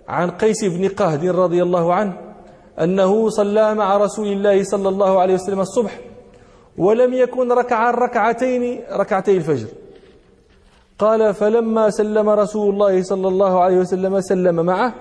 عن 0.08 0.30
قيس 0.30 0.64
بن 0.64 0.88
قهد 0.88 1.26
رضي 1.26 1.64
الله 1.64 1.94
عنه 1.94 2.14
أنه 2.80 3.30
صلى 3.30 3.76
مع 3.76 3.98
رسول 3.98 4.28
الله 4.28 4.64
صلى 4.64 4.90
الله 4.90 5.20
عليه 5.20 5.34
وسلم 5.34 5.60
الصبح 5.60 6.00
ولم 6.78 7.14
يكن 7.14 7.52
ركع 7.52 7.90
الركعتين 7.90 8.82
ركعتي 8.92 9.38
الفجر. 9.38 9.68
قال 11.00 11.34
فلما 11.34 11.90
سلم 11.90 12.30
رسول 12.30 12.74
الله 12.74 13.04
صلى 13.04 13.28
الله 13.28 13.60
عليه 13.64 13.78
وسلم 13.78 14.22
سلم 14.22 14.66
معه 14.66 14.94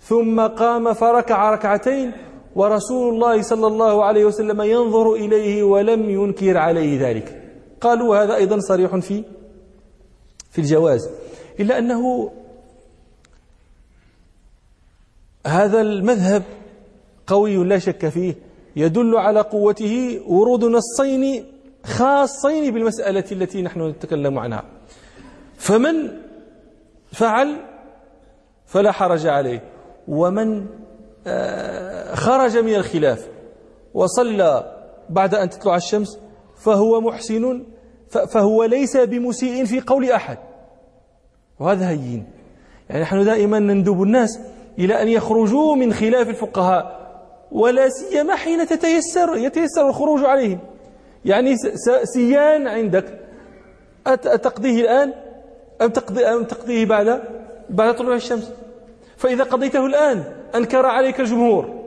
ثم 0.00 0.46
قام 0.46 0.94
فركع 0.94 1.50
ركعتين 1.50 2.12
ورسول 2.54 3.14
الله 3.14 3.42
صلى 3.42 3.66
الله 3.66 4.04
عليه 4.04 4.24
وسلم 4.24 4.62
ينظر 4.62 5.12
إليه 5.12 5.62
ولم 5.62 6.10
ينكر 6.10 6.56
عليه 6.56 7.08
ذلك. 7.08 7.42
قالوا 7.80 8.16
هذا 8.22 8.34
أيضا 8.36 8.58
صريح 8.60 8.96
في 8.96 9.24
في 10.50 10.58
الجواز 10.58 11.10
إلا 11.60 11.78
أنه 11.78 12.30
هذا 15.46 15.80
المذهب 15.80 16.42
قوي 17.26 17.56
لا 17.56 17.78
شك 17.78 18.08
فيه 18.08 18.34
يدل 18.78 19.16
على 19.16 19.40
قوته 19.40 20.20
ورود 20.26 20.64
نصين 20.64 21.44
خاصين 21.84 22.74
بالمسألة 22.74 23.24
التي 23.32 23.62
نحن 23.62 23.88
نتكلم 23.88 24.38
عنها. 24.38 24.64
فمن 25.56 26.10
فعل 27.12 27.56
فلا 28.66 28.92
حرج 28.92 29.26
عليه 29.26 29.62
ومن 30.08 30.66
آه، 31.26 32.14
خرج 32.14 32.58
من 32.58 32.74
الخلاف 32.74 33.28
وصلى 33.94 34.74
بعد 35.10 35.34
أن 35.34 35.50
تطلع 35.50 35.76
الشمس 35.76 36.18
فهو 36.56 37.00
محسن 37.00 37.62
فهو 38.08 38.64
ليس 38.64 38.96
بمسيء 38.96 39.64
في 39.64 39.80
قول 39.80 40.10
أحد. 40.10 40.38
وهذا 41.60 41.88
هين. 41.88 42.26
يعني 42.90 43.02
نحن 43.02 43.24
دائما 43.24 43.58
نندب 43.58 44.02
الناس 44.02 44.40
إلى 44.78 45.02
أن 45.02 45.08
يخرجوا 45.08 45.76
من 45.76 45.92
خلاف 45.92 46.28
الفقهاء. 46.28 47.07
ولا 47.52 47.88
سيما 47.88 48.34
حين 48.34 48.66
تتيسر 48.66 49.36
يتيسر 49.36 49.88
الخروج 49.88 50.24
عليهم. 50.24 50.58
يعني 51.24 51.56
سيان 52.04 52.68
عندك. 52.68 53.18
أتقضيه 54.06 54.80
الآن؟ 54.80 55.12
أم, 55.82 55.88
تقضي 55.88 56.24
أم 56.24 56.44
تقضيه 56.44 56.86
بعد 56.86 57.22
بعد 57.70 57.96
طلوع 57.96 58.14
الشمس؟ 58.14 58.52
فإذا 59.16 59.44
قضيته 59.44 59.86
الآن 59.86 60.24
أنكر 60.54 60.86
عليك 60.86 61.20
الجمهور. 61.20 61.78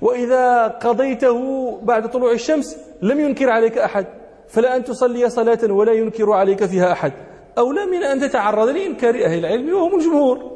وإذا 0.00 0.68
قضيته 0.68 1.70
بعد 1.82 2.10
طلوع 2.10 2.32
الشمس 2.32 2.76
لم 3.02 3.20
ينكر 3.20 3.50
عليك 3.50 3.78
أحد. 3.78 4.06
فلا 4.48 4.76
أن 4.76 4.84
تصلي 4.84 5.30
صلاة 5.30 5.72
ولا 5.72 5.92
ينكر 5.92 6.32
عليك 6.32 6.64
فيها 6.64 6.92
أحد. 6.92 7.12
أولى 7.58 7.86
من 7.86 8.02
أن 8.02 8.20
تتعرض 8.20 8.68
لإنكار 8.68 9.24
أهل 9.24 9.38
العلم 9.38 9.74
وهم 9.74 9.98
الجمهور. 9.98 10.50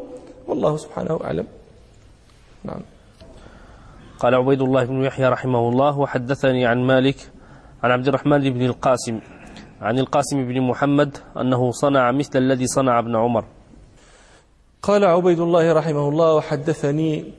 والله 0.49 0.77
سبحانه 0.77 1.21
أعلم. 1.25 1.47
نعم. 2.65 2.81
قال 4.25 4.35
عبيد 4.35 4.63
الله 4.63 4.85
بن 4.85 5.05
يحيى 5.05 5.29
رحمه 5.29 5.69
الله 5.69 5.99
وحدثني 5.99 6.67
عن 6.67 6.87
مالك 6.87 7.31
عن 7.83 7.91
عبد 7.91 8.09
الرحمن 8.09 8.53
بن 8.53 8.65
القاسم 8.65 9.21
عن 9.81 9.99
القاسم 9.99 10.45
بن 10.49 10.61
محمد 10.61 11.19
أنه 11.37 11.71
صنع 11.71 12.13
مثل 12.13 12.39
الذي 12.39 12.67
صنع 12.67 12.99
ابن 12.99 13.17
عمر. 13.17 13.45
قال 14.83 15.05
عبيد 15.05 15.41
الله 15.41 15.73
رحمه 15.73 16.09
الله 16.09 16.35
وحدثني 16.35 17.33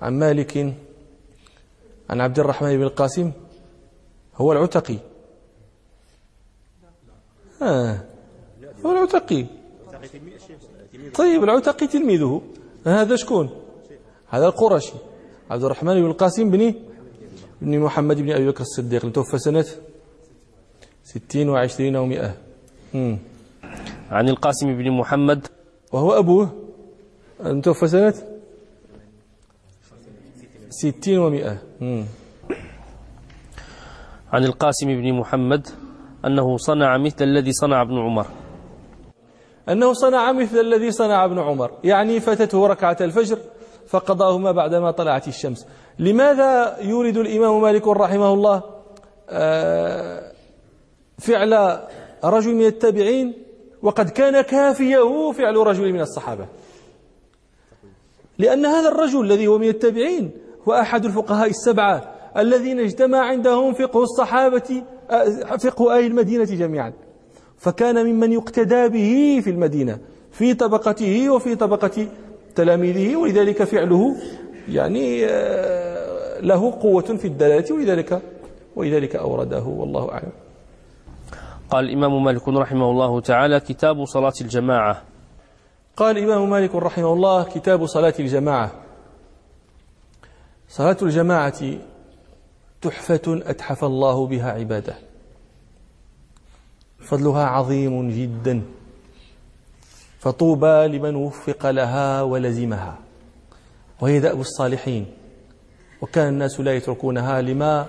عن 0.00 0.18
مالك 0.18 0.74
عن 2.10 2.20
عبد 2.20 2.38
الرحمن 2.38 2.76
بن 2.76 2.82
القاسم 2.82 3.32
هو 4.36 4.52
العتقي. 4.52 4.98
آه 7.62 8.00
هو 8.86 8.92
العتقي. 8.92 9.46
طيب 11.14 11.44
العتقي 11.44 11.86
تلميذه. 11.86 12.42
هذا 12.86 13.16
شكون؟ 13.16 13.50
هذا 14.28 14.46
القرشي. 14.46 15.11
عبد 15.52 15.64
الرحمن 15.64 15.94
بن 16.00 16.06
القاسم 16.06 16.50
بن 16.50 16.74
بن 17.62 17.78
محمد 17.78 18.16
بن 18.16 18.30
أبي 18.30 18.46
بكر 18.48 18.60
الصديق 18.60 19.12
توفى 19.12 19.38
سنة 19.38 19.64
ستين 21.04 21.48
وعشرين 21.48 21.96
ومئة 21.96 22.34
عن 24.10 24.28
القاسم 24.28 24.66
بن 24.76 24.90
محمد. 24.90 25.46
وهو 25.92 26.18
أبوه. 26.18 26.52
توفى 27.62 27.88
سنة 27.88 28.14
ستين 30.70 31.18
ومئة. 31.18 31.58
عن 34.32 34.44
القاسم 34.44 34.86
بن 34.86 35.12
محمد 35.12 35.68
أنه 36.24 36.56
صنع 36.56 36.98
مثل 36.98 37.24
الذي 37.24 37.52
صنع 37.52 37.82
ابن 37.82 37.98
عمر. 37.98 38.26
أنه 39.68 39.92
صنع 39.92 40.32
مثل 40.32 40.60
الذي 40.60 40.90
صنع 40.90 41.24
ابن 41.24 41.38
عمر. 41.38 41.70
يعني 41.84 42.20
فاتته 42.20 42.66
ركعة 42.66 42.96
الفجر 43.00 43.38
فقضاهما 43.92 44.52
بعدما 44.52 44.90
طلعت 44.90 45.28
الشمس. 45.28 45.66
لماذا 45.98 46.76
يورد 46.80 47.16
الإمام 47.16 47.62
مالك 47.62 47.88
رحمه 47.88 48.34
الله 48.34 48.62
آه، 49.30 50.32
فعل 51.18 51.80
رجل 52.24 52.54
من 52.54 52.66
التابعين؟ 52.66 53.34
وقد 53.82 54.10
كان 54.10 54.40
كافيه 54.40 55.32
فعل 55.32 55.56
رجل 55.56 55.92
من 55.92 56.00
الصحابة. 56.00 56.46
لأن 58.38 58.66
هذا 58.66 58.88
الرجل 58.88 59.20
الذي 59.20 59.46
هو 59.46 59.58
من 59.58 59.68
التابعين 59.68 60.30
هو 60.68 60.72
أحد 60.72 61.04
الفقهاء 61.04 61.48
السبعة 61.48 62.14
الذين 62.36 62.80
اجتمع 62.80 63.18
عندهم 63.18 63.72
فقه 63.72 64.02
الصحابة 64.02 64.82
آه، 65.10 65.56
فقه 65.56 65.98
أهل 65.98 66.06
المدينة 66.06 66.44
جميعا. 66.44 66.92
فكان 67.58 68.06
ممن 68.06 68.32
يقتدى 68.32 68.88
به 68.88 69.40
في 69.44 69.50
المدينة 69.50 69.98
في 70.30 70.54
طبقته 70.54 71.30
وفي 71.30 71.54
طبقة 71.54 72.06
تلاميذه 72.54 73.16
ولذلك 73.16 73.64
فعله 73.64 74.16
يعني 74.68 75.26
آه، 75.26 76.40
له 76.40 76.70
قوة 76.80 77.02
في 77.02 77.24
الدلالة 77.24 77.74
ولذلك 77.74 78.22
ولذلك 78.76 79.16
أورده 79.16 79.62
والله 79.62 80.12
أعلم. 80.12 80.32
قال 81.70 81.84
الإمام 81.84 82.24
مالك 82.24 82.48
رحمه 82.48 82.90
الله 82.90 83.20
تعالى 83.20 83.60
كتاب 83.60 84.04
صلاة 84.04 84.32
الجماعة. 84.40 85.02
قال 85.96 86.18
الإمام 86.18 86.50
مالك 86.50 86.74
رحمه 86.74 87.12
الله 87.12 87.44
كتاب 87.44 87.86
صلاة 87.86 88.14
الجماعة. 88.20 88.70
صلاة 90.68 90.96
الجماعة 91.02 91.62
تحفة 92.82 93.20
أتحف 93.26 93.84
الله 93.84 94.26
بها 94.26 94.52
عباده. 94.52 94.94
فضلها 96.98 97.44
عظيم 97.44 98.10
جدا. 98.10 98.62
فطوبى 100.22 100.86
لمن 100.86 101.14
وفق 101.16 101.70
لها 101.70 102.22
ولزمها. 102.22 102.98
وهي 104.00 104.20
دأب 104.20 104.40
الصالحين. 104.40 105.06
وكان 106.02 106.28
الناس 106.28 106.60
لا 106.60 106.74
يتركونها 106.74 107.42
لما 107.42 107.86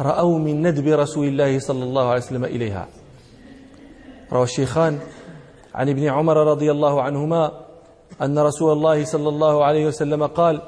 رأوا 0.00 0.38
من 0.38 0.66
ندب 0.66 0.88
رسول 0.88 1.26
الله 1.28 1.58
صلى 1.58 1.84
الله 1.84 2.08
عليه 2.08 2.20
وسلم 2.20 2.44
إليها. 2.44 2.88
روى 4.32 4.42
الشيخان 4.42 4.98
عن 5.74 5.88
ابن 5.88 6.04
عمر 6.08 6.36
رضي 6.36 6.70
الله 6.70 7.02
عنهما 7.02 7.52
أن 8.22 8.38
رسول 8.38 8.72
الله 8.72 9.04
صلى 9.04 9.28
الله 9.28 9.64
عليه 9.64 9.86
وسلم 9.86 10.26
قال 10.26 10.62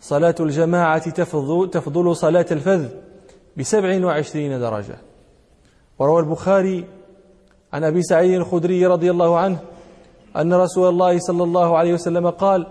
صلاة 0.00 0.34
الجماعة 0.40 1.10
تفضل, 1.10 2.16
صلاة 2.16 2.46
الفذ 2.50 2.88
بسبع 3.56 4.06
وعشرين 4.06 4.60
درجة. 4.60 4.96
وروى 5.98 6.20
البخاري 6.20 6.84
عن 7.72 7.84
أبي 7.84 8.02
سعيد 8.02 8.34
الخدري 8.34 8.86
رضي 8.86 9.10
الله 9.10 9.38
عنه 9.38 9.58
أن 10.36 10.54
رسول 10.54 10.88
الله 10.88 11.18
صلى 11.18 11.42
الله 11.42 11.78
عليه 11.78 11.94
وسلم 11.94 12.30
قال 12.30 12.66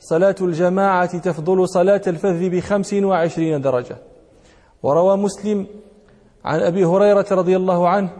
صلاة 0.00 0.34
الجماعة 0.40 1.18
تفضل 1.18 1.68
صلاة 1.68 2.02
الفذ 2.06 2.50
بخمس 2.50 2.94
وعشرين 2.94 3.60
درجة. 3.60 3.96
وروى 4.82 5.16
مسلم 5.16 5.66
عن 6.44 6.60
أبي 6.60 6.84
هريرة 6.84 7.26
رضي 7.30 7.56
الله 7.56 7.88
عنه 7.88 8.10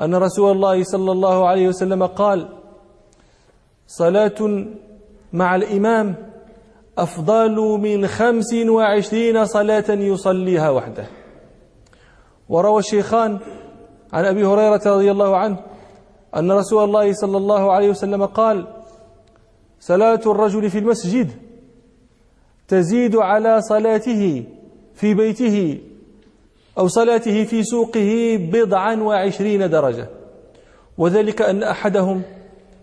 أن 0.00 0.14
رسول 0.14 0.52
الله 0.52 0.84
صلى 0.84 1.12
الله 1.12 1.48
عليه 1.48 1.68
وسلم 1.68 2.06
قال 2.06 2.48
صلاة 3.86 4.66
مع 5.32 5.56
الإمام 5.56 6.14
أفضل 6.98 7.56
من 7.80 8.06
خمس 8.06 8.54
وعشرين 8.54 9.44
صلاة 9.44 9.90
يصليها 9.90 10.70
وحده. 10.70 11.06
وروى 12.48 12.78
الشيخان 12.78 13.38
عن 14.12 14.24
أبي 14.24 14.44
هريرة 14.44 14.82
رضي 14.86 15.10
الله 15.10 15.36
عنه 15.36 15.58
أن 16.36 16.52
رسول 16.52 16.84
الله 16.84 17.12
صلى 17.12 17.36
الله 17.36 17.72
عليه 17.72 17.90
وسلم 17.90 18.26
قال 18.26 18.66
صلاة 19.80 20.20
الرجل 20.26 20.70
في 20.70 20.78
المسجد 20.78 21.30
تزيد 22.68 23.16
على 23.16 23.60
صلاته 23.60 24.44
في 24.94 25.14
بيته 25.14 25.78
أو 26.78 26.88
صلاته 26.88 27.44
في 27.44 27.62
سوقه 27.62 28.38
بضعا 28.52 28.94
وعشرين 28.94 29.70
درجة 29.70 30.08
وذلك 30.98 31.42
أن 31.42 31.62
أحدهم 31.62 32.22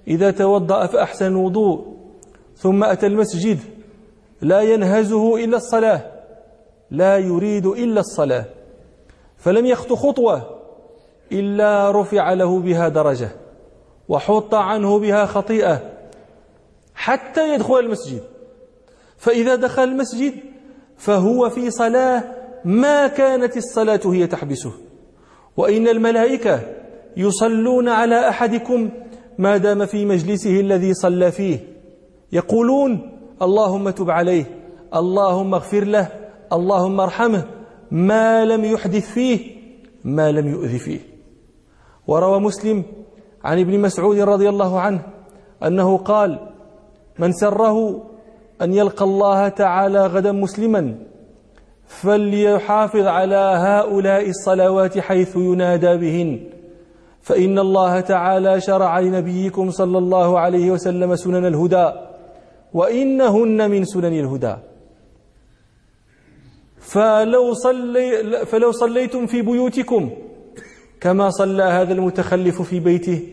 إذا 0.07 0.31
توضأ 0.31 0.85
فأحسن 0.85 1.25
الوضوء 1.25 1.93
ثم 2.57 2.83
أتى 2.83 3.07
المسجد 3.07 3.59
لا 4.41 4.61
ينهزه 4.61 5.43
إلا 5.43 5.57
الصلاة 5.57 6.01
لا 6.91 7.17
يريد 7.17 7.65
إلا 7.65 7.99
الصلاة 7.99 8.45
فلم 9.37 9.65
يخط 9.65 9.93
خطوة 9.93 10.59
إلا 11.31 11.91
رفع 11.91 12.33
له 12.33 12.59
بها 12.59 12.89
درجة. 12.89 13.42
وحط 14.13 14.53
عنه 14.53 14.99
بها 14.99 15.25
خطيئة 15.25 15.81
حتى 16.95 17.53
يدخل 17.53 17.79
المسجد. 17.79 18.21
فإذا 19.17 19.55
دخل 19.55 19.83
المسجد 19.83 20.33
فهو 20.97 21.49
في 21.49 21.71
صلاة 21.71 22.23
ما 22.65 23.07
كانت 23.07 23.57
الصلاة 23.57 23.99
هي 24.05 24.27
تحبسه. 24.27 24.71
وإن 25.57 25.87
الملائكة 25.87 26.59
يصلون 27.17 27.89
على 27.89 28.29
أحدكم 28.29 28.89
ما 29.37 29.57
دام 29.57 29.85
في 29.85 30.05
مجلسه 30.05 30.59
الذي 30.59 30.93
صلى 30.93 31.31
فيه 31.31 31.59
يقولون 32.31 33.11
اللهم 33.41 33.89
تب 33.89 34.09
عليه 34.09 34.45
اللهم 34.95 35.53
اغفر 35.53 35.83
له 35.83 36.07
اللهم 36.53 36.99
ارحمه 36.99 37.45
ما 37.91 38.45
لم 38.45 38.65
يحدث 38.65 39.13
فيه 39.13 39.39
ما 40.03 40.31
لم 40.31 40.47
يؤذ 40.47 40.77
فيه. 40.77 40.99
وروى 42.07 42.39
مسلم 42.39 42.83
عن 43.43 43.59
ابن 43.59 43.79
مسعود 43.79 44.19
رضي 44.19 44.49
الله 44.49 44.79
عنه 44.79 45.01
أنه 45.63 45.97
قال 45.97 46.39
من 47.19 47.31
سره 47.31 48.03
أن 48.61 48.73
يلقى 48.73 49.05
الله 49.05 49.47
تعالى 49.47 50.05
غدا 50.05 50.31
مسلما 50.31 50.95
فليحافظ 51.87 53.05
على 53.07 53.35
هؤلاء 53.35 54.29
الصلوات 54.29 54.99
حيث 54.99 55.35
ينادى 55.35 55.97
بهن 55.97 56.39
فإن 57.21 57.59
الله 57.59 57.99
تعالى 57.99 58.61
شرع 58.61 58.99
لنبيكم 58.99 59.71
صلى 59.71 59.97
الله 59.97 60.39
عليه 60.39 60.71
وسلم 60.71 61.15
سنن 61.15 61.45
الهدى 61.45 61.91
وإنهن 62.73 63.71
من 63.71 63.85
سنن 63.85 64.13
الهدى. 64.19 64.55
فلو, 66.79 67.53
صلي 67.53 68.45
فلو 68.45 68.71
صليتم 68.71 69.25
في 69.25 69.41
بيوتكم 69.41 70.09
كما 71.03 71.29
صلى 71.29 71.63
هذا 71.63 71.93
المتخلف 71.93 72.61
في 72.61 72.79
بيته 72.79 73.27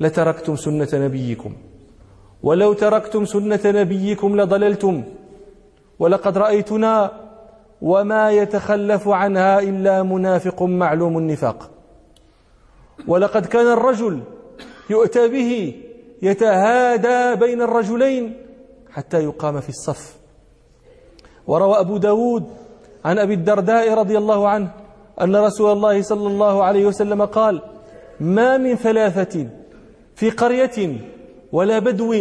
لتركتم 0.00 0.56
سنة 0.56 0.88
نبيكم. 0.94 1.52
ولو 2.42 2.72
تركتم 2.72 3.24
سنة 3.24 3.60
نبيكم 3.64 4.40
لضللتم. 4.40 5.04
ولقد 5.98 6.38
رأيتنا 6.38 7.10
وما 7.82 8.30
يتخلف 8.30 9.08
عنها 9.08 9.60
إلا 9.60 10.02
منافق 10.02 10.62
معلوم 10.62 11.18
النفاق. 11.18 11.70
ولقد 13.08 13.46
كان 13.46 13.72
الرجل 13.72 14.20
يؤتى 14.90 15.28
به 15.28 15.74
يتهادى 16.22 17.40
بين 17.40 17.62
الرجلين 17.62 18.36
حتى 18.90 19.24
يقام 19.24 19.60
في 19.60 19.68
الصف. 19.68 20.16
وروى 21.46 21.80
أبو 21.80 21.96
داود 21.96 22.44
عن 23.04 23.18
أبي 23.18 23.34
الدرداء 23.34 23.94
رضي 23.94 24.18
الله 24.18 24.48
عنه 24.48 24.83
أن 25.20 25.36
رسول 25.36 25.72
الله 25.72 26.02
صلى 26.02 26.26
الله 26.26 26.64
عليه 26.64 26.86
وسلم 26.86 27.24
قال 27.24 27.62
ما 28.20 28.56
من 28.56 28.74
ثلاثة 28.74 29.46
في 30.14 30.30
قرية 30.30 30.98
ولا 31.52 31.78
بدو 31.78 32.14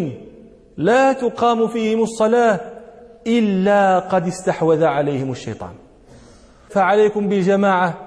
لا 0.78 1.14
تقام 1.14 1.68
فيهم 1.68 2.04
الصلاة 2.04 2.60
إلا 3.28 4.00
قد 4.00 4.28
استحوذ 4.28 4.84
عليهم 4.84 5.32
الشيطان. 5.32 5.72
فعليكم 6.70 7.30
بالجماعة 7.30 7.98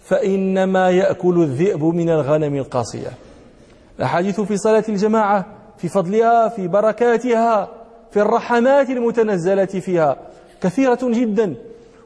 فإنما 0.00 0.90
يأكل 0.90 1.42
الذئب 1.42 1.84
من 1.84 2.10
الغنم 2.10 2.56
القاصية. 2.56 3.10
الأحاديث 3.98 4.40
في 4.40 4.56
صلاة 4.56 4.84
الجماعة 4.88 5.46
في 5.78 5.88
فضلها 5.88 6.48
في 6.48 6.68
بركاتها 6.68 7.68
في 8.10 8.20
الرحمات 8.20 8.90
المتنزلة 8.90 9.64
فيها 9.64 10.16
كثيرة 10.60 10.98
جدا. 11.02 11.54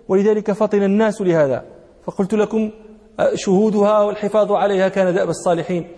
ولذلك 0.09 0.53
فطن 0.53 0.83
الناس 0.83 1.20
لهذا. 1.20 1.75
فقلت 2.07 2.35
لكم 2.35 2.71
شهودها 3.35 4.03
والحفاظ 4.03 4.53
عليها 4.53 4.88
كان 4.88 5.14
دأب 5.14 5.29
الصالحين. 5.29 5.88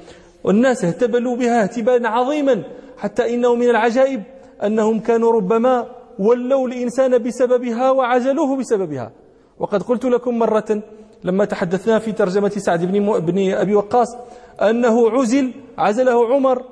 والناس 0.45 0.85
اهتبلوا 0.85 1.37
بها 1.37 1.63
اهتبالا 1.63 2.09
عظيما 2.09 2.65
حتى 2.99 3.35
إنه 3.35 3.55
من 3.55 3.71
العجائب 3.71 4.23
أنهم 4.65 5.01
كانوا 5.01 5.33
ربما 5.33 5.87
ولوا 6.19 6.69
الإنسان 6.69 7.19
بسببها 7.19 7.91
وعزلوه 7.91 8.57
بسببها. 8.57 9.13
وقد 9.59 9.83
قلت 9.83 10.05
لكم 10.05 10.39
مرة 10.39 10.83
لما 11.25 11.45
تحدثنا 11.45 11.99
في 11.99 12.13
ترجمة 12.13 12.49
سعد 12.49 12.85
بن, 12.85 13.53
أبي 13.53 13.75
وقاص 13.75 14.17
أنه 14.63 15.11
عزل 15.11 15.53
عزله 15.79 16.35
عمر. 16.35 16.65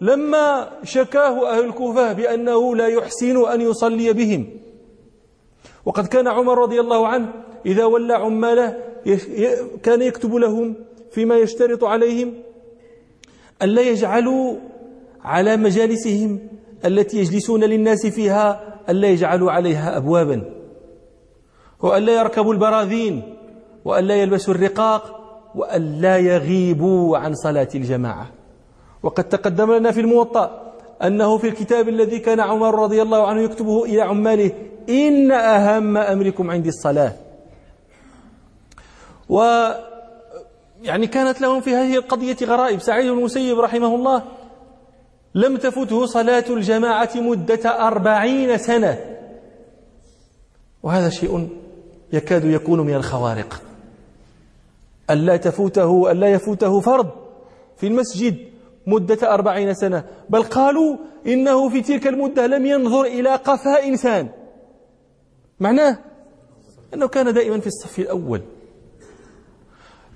لما 0.00 0.68
شكاه 0.82 1.50
أهل 1.50 1.64
الكوفة 1.64 2.12
بأنه 2.12 2.76
لا 2.76 2.86
يحسن 2.86 3.48
أن 3.52 3.60
يصلي 3.60 4.12
بهم. 4.12 4.46
وقد 5.84 6.06
كان 6.06 6.28
عمر 6.28 6.58
رضي 6.58 6.80
الله 6.80 7.08
عنه 7.08 7.43
إذا 7.66 7.84
ولى 7.84 8.14
عماله 8.14 8.76
كان 9.82 10.02
يكتب 10.02 10.34
لهم 10.34 10.74
فيما 11.10 11.36
يشترط 11.36 11.84
عليهم 11.84 12.34
ألا 13.62 13.82
يجعلوا 13.82 14.56
على 15.24 15.56
مجالسهم 15.56 16.38
التي 16.84 17.18
يجلسون 17.18 17.64
للناس 17.64 18.06
فيها 18.06 18.74
ألا 18.88 19.08
يجعلوا 19.08 19.52
عليها 19.52 19.96
أبوابا 19.96 20.42
وألا 21.82 22.14
يركبوا 22.14 22.52
البراذين 22.52 23.22
وألا 23.84 24.14
يلبسوا 24.14 24.54
الرقاق 24.54 25.20
وألا 25.54 26.18
يغيبوا 26.18 27.18
عن 27.18 27.34
صلاة 27.34 27.68
الجماعة. 27.74 28.26
وقد 29.02 29.24
تقدم 29.24 29.72
لنا 29.72 29.90
في 29.90 30.00
الموطأ 30.00 30.72
أنه 31.02 31.38
في 31.38 31.48
الكتاب 31.48 31.88
الذي 31.88 32.18
كان 32.18 32.40
عمر 32.40 32.82
رضي 32.82 33.02
الله 33.02 33.26
عنه 33.26 33.40
يكتبه 33.40 33.84
إلى 33.84 34.00
عماله 34.00 34.52
إن 34.88 35.32
أهم 35.32 35.96
أمركم 35.96 36.50
عندي 36.50 36.68
الصلاة. 36.68 37.12
و 39.28 39.68
يعني 40.82 41.06
كانت 41.06 41.40
لهم 41.40 41.60
في 41.60 41.74
هذه 41.74 41.96
القضية 41.96 42.36
غرائب. 42.42 42.80
سعيد 42.80 43.06
المسيب 43.06 43.58
رحمه 43.58 43.94
الله 43.94 44.22
لم 45.34 45.56
تفته 45.56 46.06
صلاة 46.06 46.44
الجماعة 46.50 47.10
مدة 47.14 47.86
أربعين 47.86 48.58
سنة. 48.58 49.18
وهذا 50.82 51.10
شيء 51.10 51.48
يكاد 52.12 52.44
يكون 52.44 52.80
من 52.80 52.94
الخوارق. 52.94 53.62
ألا 55.10 55.36
تفوته 55.36 56.10
ألا 56.10 56.28
يفوته 56.28 56.80
فرض 56.80 57.10
في 57.76 57.86
المسجد 57.86 58.36
مدة 58.86 59.34
أربعين 59.34 59.74
سنة. 59.74 60.04
بل 60.28 60.42
قالوا 60.42 60.96
إنه 61.26 61.68
في 61.68 61.80
تلك 61.80 62.06
المدة 62.06 62.46
لم 62.46 62.66
ينظر 62.66 63.02
إلى 63.02 63.34
قفاء 63.34 63.88
إنسان. 63.88 64.28
معناه 65.60 65.98
أنه 66.94 67.08
كان 67.08 67.34
دائما 67.34 67.60
في 67.60 67.66
الصف 67.66 67.98
الأول. 67.98 68.42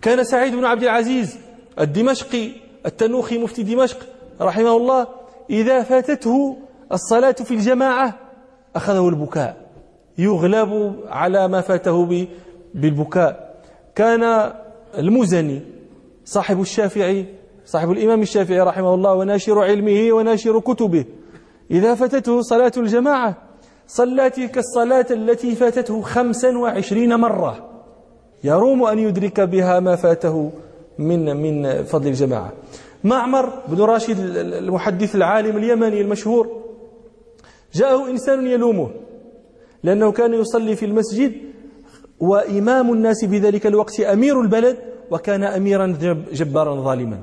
كان 0.02 0.24
سعيد 0.24 0.54
بن 0.54 0.64
عبد 0.64 0.82
العزيز 0.82 1.38
الدمشقي 1.80 2.50
التنوخي 2.86 3.38
مفتي 3.38 3.62
دمشق 3.62 3.98
رحمه 4.40 4.76
الله 4.76 5.06
إذا 5.50 5.82
فاتته 5.82 6.56
الصلاة 6.92 7.32
في 7.32 7.54
الجماعة 7.54 8.14
أخذه 8.76 9.08
البكاء 9.08 9.56
يغلب 10.18 10.96
على 11.08 11.48
ما 11.48 11.60
فاته 11.60 12.26
بالبكاء. 12.74 13.54
كان 13.94 14.52
المزني 14.98 15.62
صاحب 16.24 16.60
الشافعي 16.60 17.26
صاحب 17.66 17.90
الإمام 17.90 18.22
الشافعي 18.22 18.60
رحمه 18.60 18.94
الله 18.94 19.14
وناشر 19.14 19.58
علمه 19.58 20.12
وناشر 20.12 20.60
كتبه. 20.60 21.04
إذا 21.70 21.94
فاتته 21.94 22.42
صلاة 22.42 22.72
الجماعة 22.76 23.36
صلى 23.86 24.30
تلك 24.30 24.58
الصلاة 24.58 25.06
التي 25.10 25.54
فاتته 25.54 26.02
خمسا 26.02 26.58
وعشرين 26.58 27.14
مرة. 27.14 27.77
يروم 28.44 28.84
أن 28.84 28.98
يدرك 28.98 29.40
بها 29.40 29.80
ما 29.80 29.96
فاته 29.96 30.50
من 30.98 31.36
من 31.36 31.82
فضل 31.84 32.06
الجماعة. 32.06 32.52
معمر 33.04 33.52
بن 33.68 33.80
راشد 33.80 34.16
المحدث 34.36 35.14
العالم 35.14 35.56
اليمني 35.56 36.00
المشهور 36.00 36.48
جاءه 37.74 38.10
إنسان 38.10 38.46
يلومه 38.46 38.90
لأنه 39.82 40.12
كان 40.12 40.34
يصلي 40.34 40.76
في 40.76 40.86
المسجد 40.86 41.32
وإمام 42.20 42.92
الناس 42.92 43.24
في 43.24 43.38
ذلك 43.38 43.66
الوقت 43.66 44.00
أمير 44.00 44.40
البلد 44.40 44.76
وكان 45.10 45.44
أميرا 45.44 45.96
جبارا 46.32 46.82
ظالما. 46.82 47.18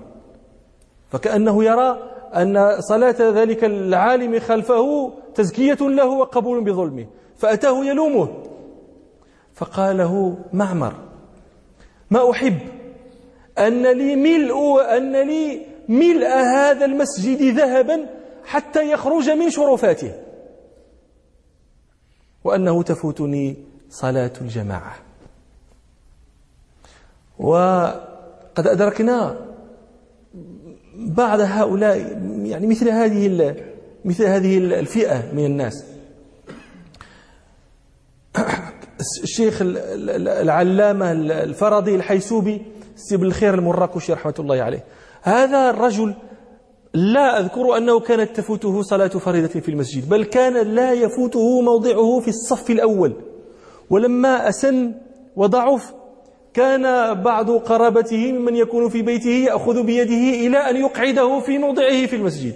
فكأنه 1.09 1.63
يرى 1.63 1.99
أن 2.35 2.75
صلاة 2.79 3.15
ذلك 3.19 3.63
العالم 3.63 4.39
خلفه 4.39 5.11
تزكية 5.35 5.77
له 5.81 6.05
وقبول 6.05 6.63
بظلمه. 6.63 7.05
فأتاه 7.37 7.85
يلومه. 7.85 8.29
فقال 9.55 9.97
له 9.97 10.37
معمر 10.53 10.93
ما 12.11 12.31
أحب 12.31 12.57
أن 13.57 13.97
لي 13.97 14.15
ملء 14.15 14.81
أن 14.97 15.27
لي 15.27 15.65
ملء 15.89 16.27
هذا 16.27 16.85
المسجد 16.85 17.41
ذهبا 17.41 18.05
حتى 18.45 18.91
يخرج 18.91 19.29
من 19.29 19.49
شرفاته. 19.49 20.13
وأنه 22.43 22.83
تفوتني 22.83 23.57
صلاة 23.89 24.31
الجماعة. 24.41 24.95
وقد 27.39 28.67
أدركنا 28.67 29.45
بعض 30.95 31.39
هؤلاء 31.39 31.97
يعني 32.43 32.67
مثل 32.67 32.89
هذه 32.89 33.55
مثل 34.05 34.23
هذه 34.23 34.57
الفئة 34.57 35.33
من 35.33 35.45
الناس. 35.45 35.85
الشيخ 39.23 39.59
العلامة 39.61 41.11
الفرضي 41.11 41.95
الحيسوبي 41.95 42.61
سيب 42.95 43.23
الخير 43.23 43.53
المراكشي 43.53 44.13
رحمة 44.13 44.33
الله 44.39 44.61
عليه. 44.61 44.83
هذا 45.21 45.69
الرجل 45.69 46.13
لا 46.93 47.39
أذكر 47.39 47.77
أنه 47.77 47.99
كانت 47.99 48.35
تفوته 48.35 48.81
صلاة 48.81 49.07
فريضة 49.07 49.59
في 49.59 49.69
المسجد 49.69 50.09
بل 50.09 50.23
كان 50.23 50.53
لا 50.75 50.93
يفوته 50.93 51.61
موضعه 51.61 52.19
في 52.19 52.27
الصف 52.27 52.69
الأول. 52.69 53.13
ولما 53.89 54.49
أسن 54.49 54.93
وضعف 55.35 55.93
كان 56.53 57.13
بعض 57.23 57.51
قرابته 57.51 58.31
ممن 58.31 58.55
يكون 58.55 58.89
في 58.89 59.01
بيته 59.01 59.29
يأخذ 59.29 59.83
بيده 59.83 60.47
إلى 60.47 60.57
أن 60.57 60.75
يقعده 60.75 61.39
في 61.39 61.57
موضعه 61.57 62.05
في 62.05 62.15
المسجد. 62.15 62.53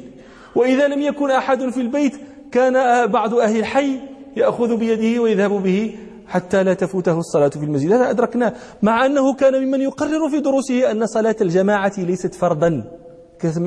وإذا 0.56 0.88
لم 0.88 1.02
يكن 1.02 1.32
أحد 1.32 1.70
في 1.70 1.82
البيت 1.82 2.14
كان 2.52 3.08
بعض 3.08 3.34
أهل 3.34 3.60
الحي 3.60 4.00
يأخذ 4.38 4.78
بيده 4.78 5.22
ويذهب 5.22 5.64
به 5.64 5.96
حتى 6.30 6.64
لا 6.64 6.74
تفوته 6.74 7.20
الصلاة 7.20 7.50
في 7.50 7.64
المسجد. 7.64 7.92
هذا 7.92 8.10
أدركناه 8.10 8.54
مع 8.82 9.06
أنه 9.06 9.34
كان 9.34 9.66
ممن 9.66 9.82
يقرر 9.82 10.30
في 10.30 10.40
دروسه 10.40 10.92
أن 10.92 11.06
صلاة 11.06 11.36
الجماعة 11.42 11.94
ليست 11.98 12.36
فرضا 12.36 12.84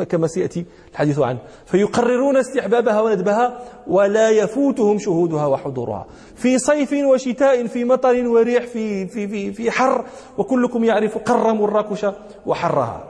كما 0.09 0.27
سيأتي 0.27 0.67
الحديث 0.93 1.19
عنه. 1.19 1.39
فيقررون 1.67 2.37
استحبابها 2.37 3.01
وندبها 3.01 3.63
ولا 3.87 4.31
يفوتهم 4.31 4.99
شهودها 4.99 5.47
وحضورها. 5.47 6.07
في 6.37 6.59
صيف 6.59 6.93
وشتاء 6.93 7.67
في 7.67 7.85
مطر 7.85 8.27
وريح 8.27 8.67
في, 8.67 9.07
في, 9.07 9.29
في, 9.29 9.53
في 9.53 9.71
حر 9.71 10.07
وكلكم 10.39 10.85
يعرف 10.85 11.19
قر 11.19 11.55
مراكش 11.55 12.07
وحرها. 12.47 13.09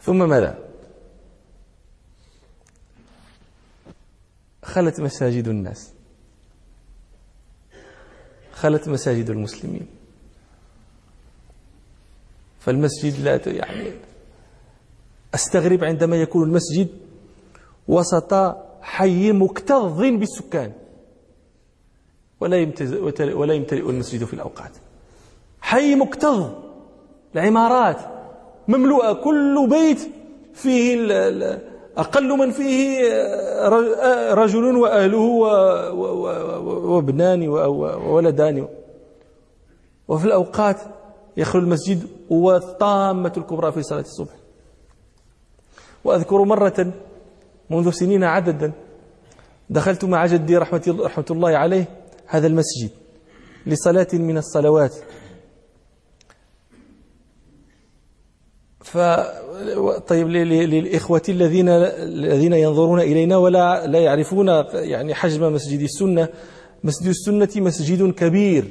ثم 0.00 0.28
ماذا؟ 0.28 0.58
خلت 4.62 5.00
مساجد 5.00 5.48
الناس. 5.48 5.91
خلت 8.62 8.88
مساجد 8.88 9.30
المسلمين. 9.30 9.86
فالمسجد 12.60 13.20
لا 13.20 13.40
يعني 13.46 13.92
أستغرب 15.34 15.84
عندما 15.84 16.16
يكون 16.16 16.48
المسجد 16.48 16.88
وسط 17.88 18.56
حي 18.82 19.32
مكتظ 19.32 19.98
بالسكان. 20.00 20.72
ولا 22.40 22.72
ولا 23.20 23.54
يمتلئ 23.54 23.90
المسجد 23.90 24.24
في 24.24 24.34
الأوقات. 24.34 24.72
حي 25.60 25.94
مكتظ. 25.94 26.50
العمارات 27.34 28.00
مملوءة. 28.68 29.12
كل 29.12 29.68
بيت 29.70 30.10
فيه 30.54 30.94
أقل 31.96 32.28
من 32.38 32.50
فيه 32.50 33.00
رجل 34.34 34.76
وأهله 34.76 35.26
وابنان 36.92 37.48
وولدان. 37.48 38.68
وفي 40.08 40.24
الأوقات 40.24 40.76
يخلو 41.36 41.62
المسجد 41.62 42.06
والطامة 42.30 43.32
الكبرى 43.36 43.72
في 43.72 43.82
صلاة 43.82 44.00
الصبح. 44.00 44.34
وأذكر 46.04 46.42
مرة 46.44 46.92
منذ 47.70 47.90
سنين 47.90 48.24
عددا 48.24 48.72
دخلت 49.70 50.04
مع 50.04 50.26
جدي 50.26 50.56
رحمة, 50.56 50.96
رحمة 51.00 51.24
الله 51.30 51.56
عليه 51.56 51.84
هذا 52.26 52.46
المسجد 52.46 52.90
لصلاة 53.66 54.08
من 54.12 54.38
الصلوات. 54.38 54.94
ف 58.82 58.98
طيب 60.08 60.28
للإخوة 60.28 61.22
الذين 61.28 61.68
الذين 61.68 62.52
ينظرون 62.52 63.00
إلينا 63.00 63.36
ولا 63.36 63.86
لا 63.86 63.98
يعرفون 63.98 64.48
يعني 64.74 65.14
حجم 65.14 65.52
مسجد 65.52 65.80
السنة. 65.80 66.28
مسجد 66.84 67.08
السنة 67.08 67.48
مسجد 67.56 68.12
كبير. 68.12 68.64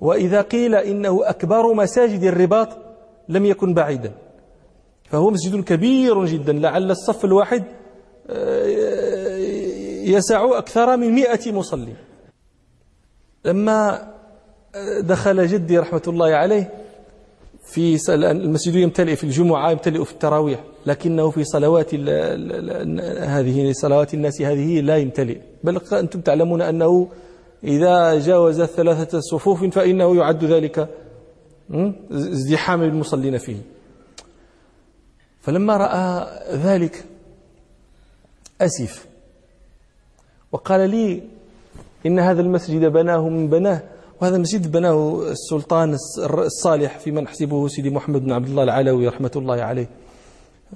وإذا 0.00 0.40
قيل 0.40 0.74
إنه 0.74 1.20
أكبر 1.28 1.74
مساجد 1.74 2.22
الرباط 2.22 2.68
لم 3.28 3.46
يكن 3.46 3.74
بعيدا. 3.74 4.12
فهو 5.04 5.30
مسجد 5.30 5.64
كبير 5.64 6.24
جدا. 6.24 6.52
لعل 6.52 6.90
الصف 6.90 7.24
الواحد 7.24 7.64
آه، 8.30 9.36
يسع 10.04 10.58
أكثر 10.58 10.96
من 10.96 11.12
مئة 11.12 11.52
مصلي. 11.52 11.94
لما 13.44 14.08
دخل 15.00 15.46
جدي 15.46 15.78
رحمة 15.78 16.02
الله 16.08 16.34
عليه 16.34 16.87
في 17.68 17.98
المسجد 18.14 18.74
يمتلئ 18.74 19.16
في 19.16 19.24
الجمعة 19.24 19.70
يمتلئ 19.70 20.04
في 20.04 20.12
التراويح 20.12 20.64
لكنه 20.86 21.30
في 21.30 21.44
صلوات 21.44 21.94
هذه 23.24 23.72
صلوات 23.72 24.14
الناس 24.14 24.42
هذه 24.42 24.80
لا 24.80 24.96
يمتلئ. 24.96 25.38
بل 25.64 25.80
أنتم 25.92 26.20
تعلمون 26.20 26.62
أنه 26.62 27.08
إذا 27.64 28.18
جاوز 28.18 28.62
ثلاثة 28.62 29.20
صفوف 29.20 29.64
فإنه 29.64 30.16
يعد 30.16 30.44
ذلك 30.44 30.88
ازدحام 32.10 32.82
المصلين 32.82 33.38
فيه. 33.38 33.56
فلما 35.40 35.76
رأى 35.76 36.26
ذلك 36.56 37.04
أسف. 38.60 39.06
وقال 40.52 40.90
لي 40.90 41.22
إن 42.06 42.18
هذا 42.18 42.40
المسجد 42.40 42.84
بناه 42.84 43.28
من 43.28 43.48
بناه 43.48 43.82
وهذا 44.20 44.36
المسجد 44.36 44.72
بناه 44.72 45.22
السلطان 45.30 45.96
الصالح 46.38 46.98
في 46.98 47.10
من 47.10 47.22
نحسبه 47.22 47.68
سيدي 47.68 47.90
محمد 47.90 48.24
بن 48.24 48.32
عبد 48.32 48.48
الله 48.48 48.62
العلوي 48.62 49.08
رحمة 49.08 49.30
الله 49.36 49.62
عليه. 49.62 49.88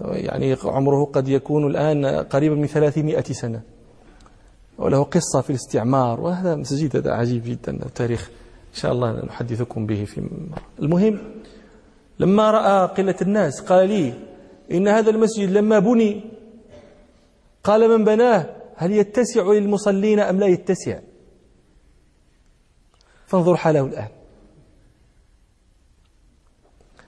يعني 0.00 0.56
عمره 0.64 1.04
قد 1.04 1.28
يكون 1.28 1.66
الآن 1.66 2.06
قريبا 2.06 2.54
من 2.54 2.66
300 2.66 3.22
سنة. 3.22 3.60
وله 4.78 5.02
قصة 5.02 5.40
في 5.40 5.50
الاستعمار 5.50 6.20
وهذا 6.20 6.54
مسجد 6.54 6.96
هذا 6.96 7.12
عجيب 7.12 7.44
جدا 7.44 7.86
التاريخ. 7.86 8.30
إن 8.74 8.78
شاء 8.80 8.92
الله 8.92 9.24
نحدثكم 9.24 9.86
به 9.86 10.04
في 10.04 10.22
المهم 10.78 11.18
لما 12.18 12.50
رأى 12.50 12.88
قلة 12.88 13.16
الناس 13.22 13.60
قال 13.60 13.88
لي 13.88 14.14
إن 14.72 14.88
هذا 14.88 15.10
المسجد 15.10 15.50
لما 15.50 15.78
بني 15.78 16.24
قال 17.64 17.98
من 17.98 18.04
بناه 18.04 18.46
هل 18.76 18.92
يتسع 18.92 19.52
للمصلين 19.52 20.20
أم 20.20 20.40
لا 20.40 20.46
يتسع؟ 20.46 20.98
فانظر 23.32 23.56
حاله 23.56 23.86
الآن. 23.86 24.08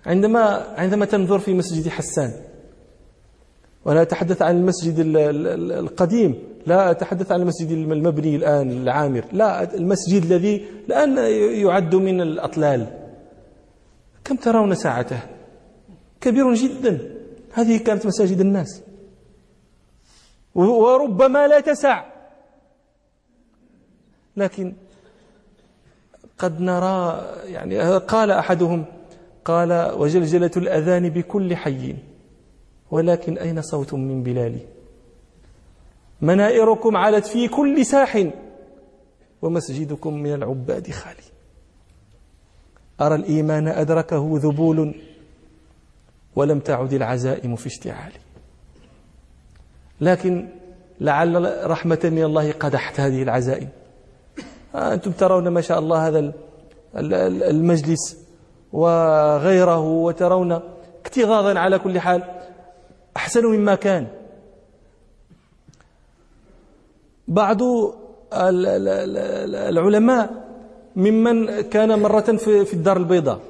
عندما 0.07 0.75
عندما 0.79 1.05
تنظر 1.05 1.39
في 1.39 1.55
مسجد 1.55 1.89
حسان 1.89 2.33
وأنا 3.85 4.03
أتحدث 4.03 4.43
عن 4.43 4.57
المسجد 4.57 4.95
القديم 5.85 6.39
لا 6.67 6.91
أتحدث 6.91 7.33
عن 7.33 7.41
المسجد 7.41 7.71
المبني 7.71 8.37
الآن 8.37 8.71
العامر 8.71 9.25
لا 9.33 9.75
المسجد 9.75 10.23
الذي 10.23 10.67
الآن 10.89 11.19
يعد 11.65 11.95
من 11.95 12.21
الأطلال. 12.21 13.01
كم 14.25 14.37
ترون 14.37 14.75
ساعته؟ 14.75 15.21
كبير 16.21 16.55
جدا. 16.55 16.99
هذه 17.53 17.77
كانت 17.77 18.07
مساجد 18.07 18.41
الناس. 18.41 18.83
وربما 20.55 21.49
لا 21.49 21.61
تسع. 21.61 22.05
لكن 24.37 24.75
قد 26.38 26.61
نرى 26.61 27.25
يعني 27.44 27.99
قال 27.99 28.31
أحدهم 28.31 28.85
قال 29.44 29.92
وجلجلة 29.92 30.51
الأذان 30.57 31.09
بكل 31.09 31.57
حي 31.57 31.97
ولكن 32.90 33.38
أين 33.38 33.62
صوت 33.62 33.94
من 33.94 34.23
بلال 34.23 34.59
منائركم 36.20 36.97
علت 36.97 37.27
في 37.27 37.49
كل 37.49 37.87
ساح 37.87 38.27
ومسجدكم 39.42 40.14
من 40.14 40.35
العباد 40.35 40.90
خالي. 40.90 41.23
أرى 43.01 43.14
الإيمان 43.14 43.68
أدركه 43.68 44.31
ذبول 44.42 44.94
ولم 46.37 46.61
تعد 46.61 46.92
العزائم 46.92 47.57
في 47.57 47.66
اشتعال 47.66 48.12
لكن 50.01 50.49
لعل 51.01 51.70
رحمة 51.70 52.01
من 52.05 52.25
الله 52.25 52.53
قدحت 52.53 53.01
هذه 53.01 53.23
العزائم. 53.23 53.68
أنتم 54.75 55.11
ترون 55.13 55.49
ما 55.49 55.61
شاء 55.61 55.79
الله 55.79 56.09
هذا 56.09 56.33
المجلس 56.97 58.17
وغيره 58.73 59.81
وترون 59.81 60.61
اكتغاضا 61.01 61.59
على 61.59 61.79
كل 61.79 61.99
حال 62.01 62.23
أحسن 63.17 63.47
مما 63.47 63.75
كان. 63.75 64.07
بعض 67.29 67.59
العلماء 69.73 70.45
ممن 70.97 71.61
كان 71.61 71.99
مرة 71.99 72.21
في 72.67 72.75
الدار 72.75 72.97
البيضاء. 72.97 73.41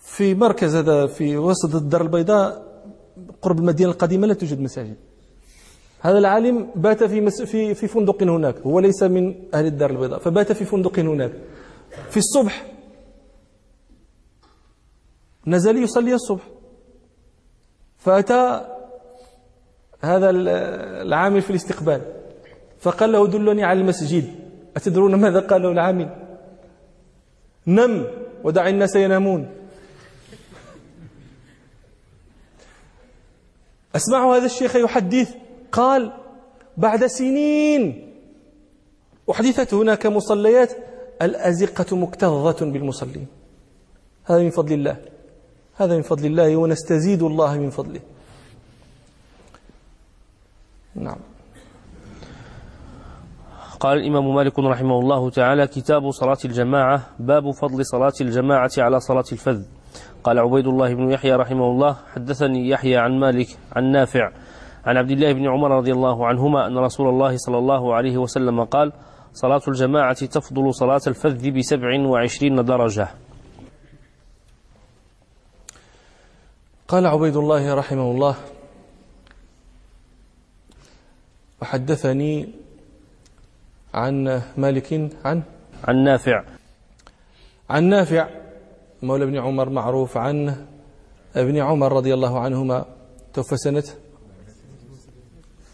في 0.00 0.34
مركز 0.34 0.74
هذا 0.76 1.06
في 1.06 1.36
وسط 1.36 1.74
الدار 1.74 2.02
البيضاء 2.02 2.66
قرب 3.42 3.58
المدينة 3.58 3.90
القديمة 3.90 4.26
لا 4.26 4.34
توجد 4.34 4.60
مساجد. 4.60 4.96
هذا 6.06 6.18
العالم 6.18 6.70
بات 6.74 7.04
في 7.04 7.30
في 7.30 7.74
في 7.74 7.88
فندق 7.88 8.22
هناك 8.22 8.56
هو 8.58 8.80
ليس 8.80 9.02
من 9.02 9.34
أهل 9.54 9.66
الدار 9.66 9.90
البيضاء 9.90 10.18
فبات 10.18 10.52
في 10.52 10.64
فندق 10.64 10.98
هناك. 10.98 11.32
في 12.10 12.16
الصبح 12.16 12.66
نزل 15.46 15.76
يصلي 15.82 16.14
الصبح. 16.14 16.42
فأتى 17.98 18.66
هذا 20.00 20.30
العامل 20.30 21.42
في 21.42 21.50
الاستقبال 21.50 22.00
فقال 22.78 23.12
له 23.12 23.26
دلني 23.26 23.64
على 23.64 23.80
المسجد 23.80 24.34
أتدرون 24.76 25.14
ماذا 25.14 25.40
قال 25.40 25.62
له 25.62 25.72
العامل؟ 25.72 26.08
نم 27.66 28.06
ودع 28.44 28.68
الناس 28.68 28.96
ينامون. 28.96 29.50
أسمع 33.96 34.36
هذا 34.36 34.46
الشيخ 34.46 34.76
يحدث 34.76 35.45
قال 35.76 36.12
بعد 36.76 37.06
سنين. 37.06 37.82
أحدثت 39.30 39.74
هناك 39.74 40.06
مصليات 40.06 40.72
الأزقة 41.22 41.96
مكتظة 41.96 42.72
بالمصلين. 42.72 43.26
هذا 44.24 44.42
من 44.42 44.50
فضل 44.50 44.72
الله. 44.72 44.96
هذا 45.76 45.96
من 45.96 46.02
فضل 46.02 46.26
الله 46.26 46.56
ونستزيد 46.56 47.22
الله 47.22 47.58
من 47.58 47.70
فضله. 47.70 48.00
نعم. 50.94 51.18
قال 53.80 53.98
الإمام 53.98 54.34
مالك 54.34 54.58
رحمه 54.58 54.98
الله 54.98 55.30
تعالى 55.30 55.66
كتاب 55.66 56.10
صلاة 56.10 56.42
الجماعة 56.44 57.06
باب 57.18 57.50
فضل 57.50 57.86
صلاة 57.86 58.12
الجماعة 58.20 58.70
على 58.78 59.00
صلاة 59.00 59.24
الفذ. 59.32 59.62
قال 60.24 60.38
عبيد 60.38 60.66
الله 60.66 60.94
بن 60.94 61.10
يحيى 61.10 61.32
رحمه 61.32 61.70
الله 61.70 61.96
حدثني 62.14 62.68
يحيى 62.68 62.96
عن 62.96 63.20
مالك 63.20 63.48
عن 63.72 63.92
نافع 63.92 64.30
عن 64.86 64.96
عبد 64.96 65.10
الله 65.10 65.32
بن 65.32 65.48
عمر 65.48 65.70
رضي 65.70 65.92
الله 65.92 66.26
عنهما 66.26 66.66
أن 66.66 66.78
رسول 66.78 67.08
الله 67.08 67.36
صلى 67.36 67.58
الله 67.58 67.94
عليه 67.94 68.16
وسلم 68.16 68.64
قال 68.64 68.92
صلاة 69.32 69.62
الجماعة 69.68 70.26
تفضل 70.26 70.74
صلاة 70.74 71.00
الفذ 71.06 71.50
بسبع 71.50 72.00
وعشرين 72.06 72.64
درجة. 72.64 73.08
قال 76.88 77.06
عبيد 77.06 77.36
الله 77.36 77.74
رحمه 77.74 78.10
الله 78.10 78.36
وحدثني 81.62 82.48
عن 83.94 84.42
مالك 84.56 85.10
عن 85.24 85.42
عن 85.84 86.04
نافع. 86.04 86.44
عن 87.70 87.84
نافع 87.84 88.28
مولى 89.02 89.24
ابن 89.24 89.36
عمر 89.38 89.68
معروف 89.68 90.16
عن 90.16 90.66
ابن 91.36 91.56
عمر 91.56 91.92
رضي 91.92 92.14
الله 92.14 92.40
عنهما 92.40 92.84
توفى 93.34 93.56
سنة 93.56 93.84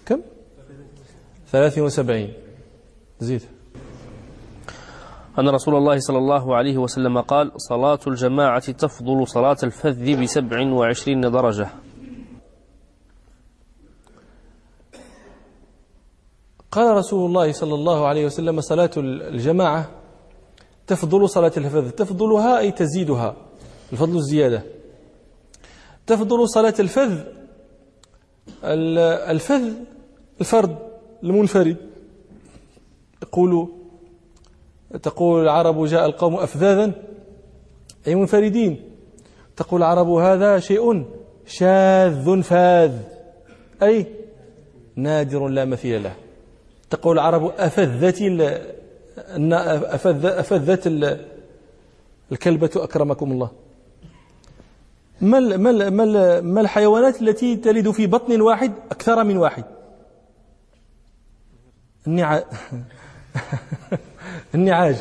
كم 0.07 0.21
73 1.53 2.33
زيد. 3.21 3.43
أن 5.39 5.49
رسول 5.49 5.75
الله 5.77 5.99
صلى 5.99 6.19
الله 6.19 6.57
عليه 6.57 6.79
وسلم 6.79 7.21
قال 7.21 7.53
صلاة 7.57 7.99
الجماعة 8.07 8.73
تفضل 8.73 9.29
صلاة 9.29 9.57
الفذ 9.63 10.23
بسبع 10.23 10.73
وعشرين 10.73 11.21
درجة. 11.21 11.69
قال 16.71 16.97
رسول 16.97 17.27
الله 17.29 17.53
صلى 17.53 17.75
الله 17.75 18.07
عليه 18.07 18.27
وسلم 18.27 18.61
صلاة 18.61 18.91
الجماعة 18.97 19.91
تفضل 20.87 21.29
صلاة 21.29 21.53
الفذ. 21.57 21.91
تفضلها 21.91 22.59
أي 22.59 22.71
تزيدها؟ 22.73 23.37
الفضل 23.93 24.17
الزيادة. 24.17 24.63
تفضل 26.07 26.49
صلاة 26.49 26.75
الفذ 26.81 27.25
الفذ 28.65 29.75
الفرد 30.41 30.92
المنفرد. 31.25 31.77
يقول 33.23 33.69
تقول 35.03 35.43
العرب 35.43 35.87
جاء 35.87 36.07
القوم 36.07 36.35
أفذاذا 36.35 36.93
أي 38.07 38.15
منفردين. 38.15 38.81
تقول 39.57 39.83
العرب 39.83 40.09
هذا 40.09 40.59
شيء 40.59 41.05
شاذ 41.47 42.43
فاذ 42.43 42.93
أي 43.83 44.07
نادر 44.97 45.49
لا 45.49 45.65
مثيل 45.65 46.03
له. 46.03 46.15
تقول 46.91 47.19
العرب 47.19 47.53
أفذت 47.59 48.23
أفذت 50.25 50.87
الكلبة 52.33 52.71
أكرمكم 52.77 53.33
الله. 53.33 53.51
ما 55.21 55.41
ما 55.41 56.41
ما 56.41 56.61
الحيوانات 56.61 57.23
التي 57.23 57.57
تلد 57.57 57.91
في 57.91 58.07
بطن 58.07 58.41
واحد 58.41 58.73
أكثر 58.91 59.25
من 59.25 59.37
واحد؟ 59.37 59.65
النعاج 62.07 62.45
النعاج 64.55 64.97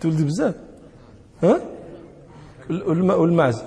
تولد 0.00 0.22
بزاف. 0.22 0.54
ها؟ 1.42 1.60
والمعز. 2.70 3.62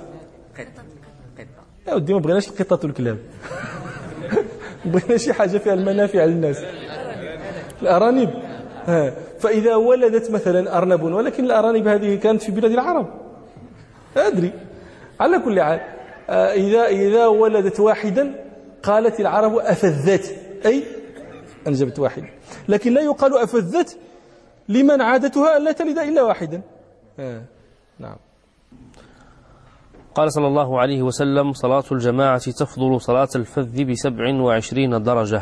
يا 1.87 1.93
ودي 1.93 2.13
ما 2.13 2.19
بغيناش 2.19 2.47
القطط 2.49 2.85
والكلاب. 2.85 3.17
بغينا 4.85 5.17
شي 5.17 5.33
حاجة 5.33 5.57
فيها 5.57 5.73
المنافع 5.73 6.25
للناس. 6.25 6.63
الأرانب. 7.81 8.29
فإذا 9.39 9.75
ولدت 9.75 10.31
مثلا 10.31 10.77
أرنب 10.77 11.03
ولكن 11.03 11.45
الأرانب 11.45 11.87
هذه 11.87 12.15
كانت 12.15 12.41
في 12.43 12.51
بلاد 12.51 12.71
العرب. 12.71 13.07
أدري. 14.17 14.51
على 15.19 15.39
كل 15.39 15.61
حال 15.61 15.79
آه، 16.29 16.53
إذا 16.53 16.85
إذا 16.85 17.27
ولدت 17.27 17.79
واحدا 17.79 18.35
قالت 18.83 19.19
العرب 19.19 19.57
أفذت. 19.57 20.35
أي 20.65 20.83
أنجبت 21.67 21.99
واحدا 21.99 22.29
لكن 22.69 22.93
لا 22.93 23.01
يقال 23.01 23.37
أفذت 23.37 23.99
لمن 24.69 25.01
عادتها 25.01 25.57
ألا 25.57 25.71
تلد 25.71 25.97
إلا 25.97 26.21
واحدا. 26.21 26.61
آه. 27.19 27.41
نعم. 27.99 28.15
قال 30.15 30.33
صلى 30.33 30.47
الله 30.47 30.79
عليه 30.79 31.01
وسلم 31.01 31.53
صلاة 31.53 31.83
الجماعة 31.91 32.51
تفضل 32.51 33.01
صلاة 33.01 33.29
الفذ 33.35 33.83
بسبع 33.83 34.41
وعشرين 34.41 35.03
درجة. 35.03 35.41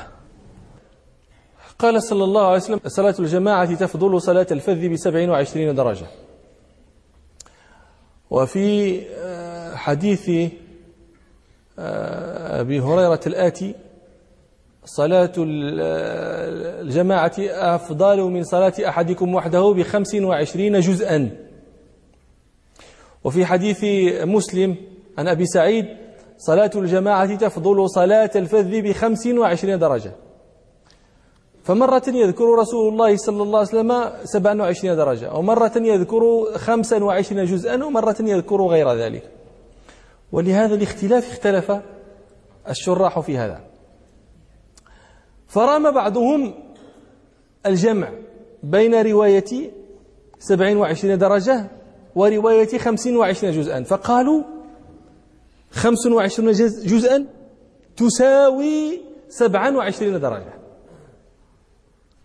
قال 1.79 2.03
صلى 2.03 2.23
الله 2.23 2.45
عليه 2.47 2.57
وسلم 2.57 2.79
صلاة 2.87 3.15
الجماعة 3.19 3.75
تفضل 3.75 4.21
صلاة 4.21 4.47
الفذ 4.51 4.89
بسبع 4.89 5.29
وعشرين 5.29 5.75
درجة. 5.75 6.05
وفي 8.29 8.99
آه، 9.09 9.75
حديث 9.75 10.29
آه، 11.79 12.61
أبي 12.61 12.79
هريرة 12.79 13.19
الآتي 13.27 13.75
صلاة 14.85 15.33
الجماعة 16.81 17.33
أفضل 17.39 18.21
من 18.21 18.43
صلاة 18.43 18.73
أحدكم 18.87 19.35
وحده 19.35 19.73
بخمس 19.73 20.15
وعشرين 20.15 20.79
جزءا. 20.79 21.29
وفي 23.23 23.45
حديث 23.45 23.83
مسلم 24.23 24.75
عن 25.17 25.27
أبي 25.27 25.45
سعيد 25.45 25.85
صلاة 26.37 26.71
الجماعة 26.75 27.35
تفضل 27.35 27.89
صلاة 27.89 28.31
الفذ 28.35 28.81
بخمس 28.81 29.27
وعشرين 29.27 29.79
درجة. 29.79 30.11
فمرة 31.63 32.03
يذكر 32.07 32.45
رسول 32.59 32.93
الله 32.93 33.17
صلى 33.17 33.43
الله 33.43 33.59
عليه 33.59 33.67
وسلم 33.67 34.11
سبعا 34.23 34.61
وعشرين 34.61 34.95
درجة 34.95 35.33
ومرة 35.33 35.71
يذكر 35.75 36.21
خمسا 36.55 37.03
وعشرين 37.03 37.45
جزءا 37.45 37.83
ومرة 37.83 38.15
يذكر 38.19 38.61
غير 38.61 38.93
ذلك. 38.93 39.29
ولهذا 40.31 40.75
الاختلاف 40.75 41.31
اختلف 41.31 41.71
الشراح 42.69 43.19
في 43.19 43.37
هذا. 43.37 43.72
فرام 45.53 45.91
بعضهم 45.91 46.53
الجمع 47.65 48.09
بين 48.63 48.93
رواية 49.01 49.71
سبعين 50.39 50.77
وعشرين 50.77 51.17
درجة 51.17 51.67
ورواية 52.15 52.77
خمسين 52.77 53.17
وعشرين 53.17 53.53
جزءا. 53.53 53.83
فقالوا 53.83 54.43
خمس 55.71 56.07
وعشرين 56.07 56.51
جزءا 56.91 57.25
تساوي 57.97 59.01
سبعا 59.29 59.69
وعشرين 59.77 60.19
درجة. 60.19 60.53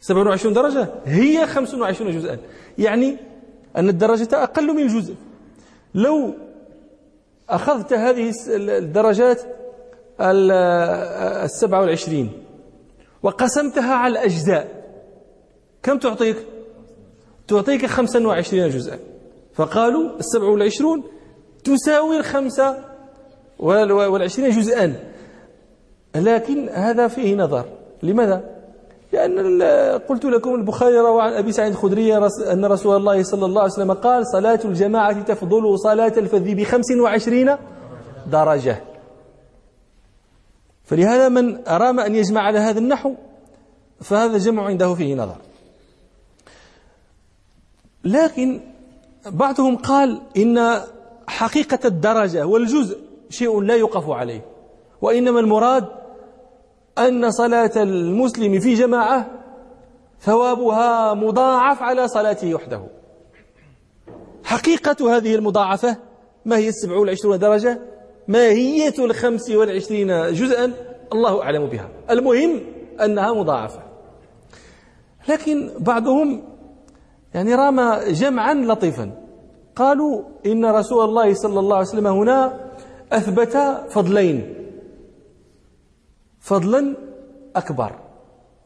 سبعا 0.00 0.28
وعشرين 0.28 0.54
درجة 0.54 0.88
هي 1.04 1.46
خمس 1.46 1.74
وعشرين 1.74 2.18
جزءا. 2.18 2.38
يعني 2.78 3.16
أن 3.76 3.88
الدرجة 3.88 4.42
أقل 4.42 4.74
من 4.74 4.82
الجزء 4.82 5.14
لو 5.94 6.34
أخذت 7.50 7.92
هذه 7.92 8.32
الدرجات 8.48 9.42
السبعة 10.20 11.80
والعشرين 11.80 12.32
وقسمتها 13.22 13.94
على 13.94 14.12
الأجزاء. 14.12 14.84
كم 15.82 15.98
تعطيك؟ 15.98 16.36
تعطيك 17.48 17.86
خمسا 17.86 18.26
وعشرين 18.26 18.68
جزءا. 18.68 18.98
فقالوا 19.54 20.18
السبع 20.18 20.44
والعشرون 20.44 21.02
تساوي 21.64 22.16
الخمسة 22.16 22.76
والعشرين 23.58 24.50
جزءا. 24.50 24.94
لكن 26.14 26.68
هذا 26.68 27.08
فيه 27.08 27.36
نظر. 27.36 27.64
لماذا؟ 28.02 28.58
لأن 29.12 29.62
قلت 30.08 30.24
لكم 30.24 30.54
البخاري 30.54 30.98
روى 30.98 31.22
عن 31.22 31.32
أبي 31.32 31.52
سعيد 31.52 31.72
الخدري 31.72 32.16
أن 32.52 32.64
رسول 32.64 32.96
الله 32.96 33.22
صلى 33.22 33.46
الله 33.46 33.62
عليه 33.62 33.72
وسلم 33.72 33.92
قال 33.92 34.26
صلاة 34.26 34.60
الجماعة 34.64 35.22
تفضل 35.22 35.78
صلاة 35.78 36.12
الفذ 36.16 36.54
بخمس 36.54 36.90
وعشرين 37.00 37.56
درجة. 38.26 38.76
فلهذا 40.88 41.28
من 41.28 41.68
أرام 41.68 42.00
أن 42.00 42.14
يجمع 42.14 42.40
على 42.40 42.58
هذا 42.58 42.78
النحو 42.78 43.14
فهذا 44.00 44.36
الجمع 44.36 44.66
عنده 44.66 44.94
فيه 44.94 45.14
نظر. 45.14 45.36
لكن 48.04 48.60
بعضهم 49.26 49.76
قال 49.76 50.20
إن 50.36 50.80
حقيقة 51.26 51.78
الدرجة 51.84 52.46
والجزء 52.46 52.98
شيء 53.30 53.60
لا 53.60 53.76
يقف 53.76 54.10
عليه 54.10 54.44
وإنما 55.02 55.40
المراد 55.40 55.88
أن 56.98 57.30
صلاة 57.30 57.72
المسلم 57.76 58.60
في 58.60 58.74
جماعة 58.74 59.30
ثوابها 60.20 61.14
مضاعف 61.14 61.82
على 61.82 62.08
صلاته 62.08 62.54
وحده. 62.54 62.82
حقيقة 64.44 65.16
هذه 65.16 65.34
المضاعفة 65.34 65.96
ما 66.44 66.56
هي 66.56 66.68
السبع 66.68 66.96
والعشرون 66.96 67.38
درجة؟ 67.38 67.97
ماهية 68.28 68.94
الخمس 68.98 69.50
والعشرين 69.50 70.32
جزءا 70.32 70.72
الله 71.12 71.42
أعلم 71.42 71.66
بها. 71.66 71.88
المهم 72.10 72.60
أنها 73.04 73.32
مضاعفة. 73.32 73.82
لكن 75.28 75.70
بعضهم 75.78 76.42
يعني 77.34 77.54
رام 77.54 77.80
جمعا 78.10 78.54
لطيفا. 78.54 79.10
قالوا 79.76 80.22
إن 80.46 80.64
رسول 80.64 81.04
الله 81.04 81.34
صلى 81.34 81.60
الله 81.60 81.76
عليه 81.76 81.86
وسلم 81.86 82.06
هنا 82.06 82.70
أثبت 83.12 83.56
فضلين. 83.90 84.54
فضلا 86.40 86.96
أكبر 87.56 87.98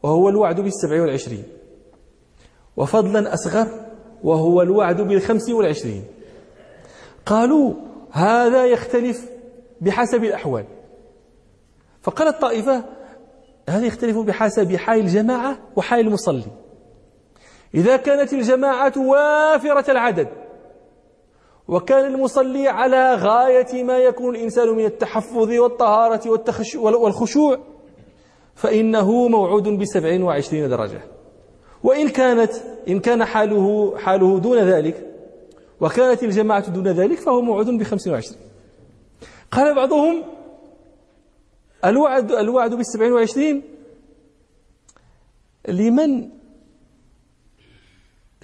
وهو 0.03 0.29
الوعد 0.29 0.61
بالسبع 0.61 1.01
والعشرين. 1.01 1.43
وفضلا 2.77 3.33
أصغر 3.33 3.67
وهو 4.23 4.61
الوعد 4.61 5.01
بالخمس 5.01 5.49
والعشرين. 5.49 6.03
قالوا 7.25 7.73
هذا 8.11 8.65
يختلف 8.65 9.32
بحسب 9.83 10.23
الأحوال. 10.23 10.65
فقال 12.01 12.27
الطائفة 12.27 12.83
هذا 13.69 13.85
يختلف 13.85 14.17
بحسب 14.17 14.75
حال 14.75 14.99
الجماعة 14.99 15.57
وحال 15.75 15.99
المصلي. 15.99 16.45
إذا 17.75 17.97
كانت 17.97 18.33
الجماعة 18.33 18.93
وافرة 18.97 19.91
العدد 19.91 20.27
وكان 21.67 22.13
المصلي 22.13 22.67
على 22.67 23.15
غاية 23.15 23.83
ما 23.83 23.97
يكون 23.97 24.35
الإنسان 24.35 24.69
من 24.69 24.85
التحفظ 24.85 25.49
والطهارة 25.49 26.39
والخشوع 26.75 27.57
فإنه 28.55 29.27
موعود 29.27 29.67
بسبع 29.67 30.23
وعشرين 30.23 30.69
درجة. 30.69 31.01
وإن 31.83 32.09
كانت 32.09 32.51
إن 32.87 32.99
كان 32.99 33.25
حاله 33.25 33.97
حاله 33.97 34.39
دون 34.39 34.57
ذلك 34.57 35.07
وكانت 35.81 36.23
الجماعة 36.23 36.69
دون 36.69 36.87
ذلك 36.87 37.17
فهو 37.17 37.41
موعود 37.41 37.67
بخمس 37.67 38.07
وعشرين. 38.07 38.52
قال 39.55 39.75
بعضهم 39.75 40.23
الوعد 41.85 42.31
الوعد 42.31 42.73
بالسبعين 42.73 43.11
وعشرين. 43.11 43.61
لمن 45.67 46.29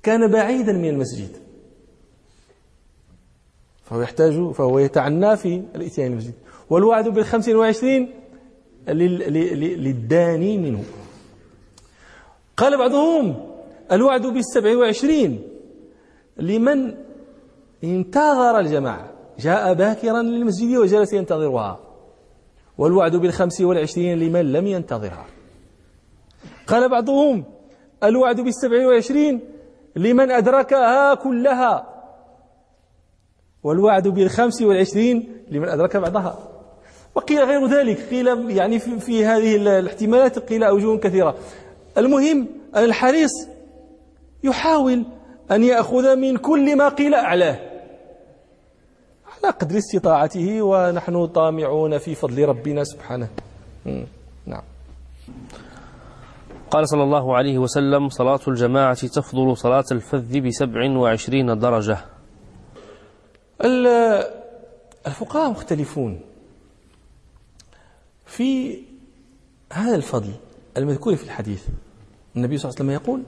كان 0.03 0.31
بعيدا 0.31 0.73
من 0.73 0.89
المسجد. 0.89 1.31
فهو 3.83 4.01
يحتاج 4.01 4.51
فهو 4.51 4.79
يتعنى 4.79 5.37
في 5.37 5.63
الاتيان 5.75 6.11
المسجد. 6.11 6.33
والوعد 6.69 7.07
بالخمس 7.07 7.49
وعشرين 7.49 8.13
للداني 8.87 10.57
منه. 10.57 10.83
قال 12.57 12.77
بعضهم 12.77 13.51
الوعد 13.91 14.25
بالسبع 14.25 14.77
وعشرين 14.77 15.41
لمن 16.37 16.95
انتظر 17.83 18.59
الجماعة. 18.59 19.08
جاء 19.39 19.73
باكرا 19.73 20.21
للمسجد 20.21 20.77
وجلس 20.77 21.13
ينتظرها. 21.13 21.79
والوعد 22.77 23.15
بالخمس 23.15 23.61
والعشرين 23.61 24.19
لمن 24.19 24.51
لم 24.51 24.67
ينتظرها. 24.67 25.25
قال 26.67 26.89
بعضهم 26.89 27.43
الوعد 28.03 28.41
بالسبع 28.41 28.87
وعشرين 28.87 29.41
لمن 29.95 30.31
أدركها 30.31 31.13
كلها. 31.13 31.87
والوعد 33.63 34.07
بالخمس 34.07 34.61
والعشرين 34.61 35.43
لمن 35.51 35.69
أدرك 35.69 35.97
بعضها. 35.97 36.39
وقيل 37.15 37.43
غير 37.43 37.67
ذلك. 37.67 38.09
قيل 38.09 38.49
يعني 38.57 38.79
في, 38.79 38.99
في 38.99 39.25
هذه 39.25 39.55
الاحتمالات 39.55 40.39
قيل 40.39 40.63
أوجه 40.63 40.99
كثيرة. 40.99 41.35
المهم 41.97 42.47
أن 42.75 42.83
الحريص 42.83 43.31
يحاول 44.43 45.05
أن 45.51 45.63
يأخذ 45.63 46.15
من 46.15 46.37
كل 46.37 46.77
ما 46.77 46.89
قيل 46.89 47.13
أعلاه. 47.13 47.68
على 49.43 49.53
قدر 49.53 49.77
استطاعته 49.77 50.61
ونحن 50.61 51.27
طامعون 51.27 51.97
في 51.97 52.15
فضل 52.15 52.45
ربنا 52.45 52.83
سبحانه. 52.83 53.29
نعم. 54.45 54.63
قال 56.71 56.89
صلى 56.89 57.03
الله 57.03 57.37
عليه 57.37 57.57
وسلم 57.57 58.09
صلاة 58.09 58.39
الجماعة 58.47 59.07
تفضل 59.07 59.57
صلاة 59.57 59.85
الفذ 59.91 60.39
بسبع 60.41 60.97
وعشرين 60.97 61.59
درجة. 61.59 61.97
الفقهاء 65.07 65.49
مختلفون 65.51 66.21
في 68.25 68.81
هذا 69.73 69.95
الفضل 69.95 70.33
المذكور 70.77 71.15
في 71.15 71.23
الحديث. 71.23 71.67
النبي 72.35 72.57
صلى 72.57 72.69
الله 72.69 72.79
عليه 72.79 72.89
وسلم 72.89 73.03
يقول 73.03 73.23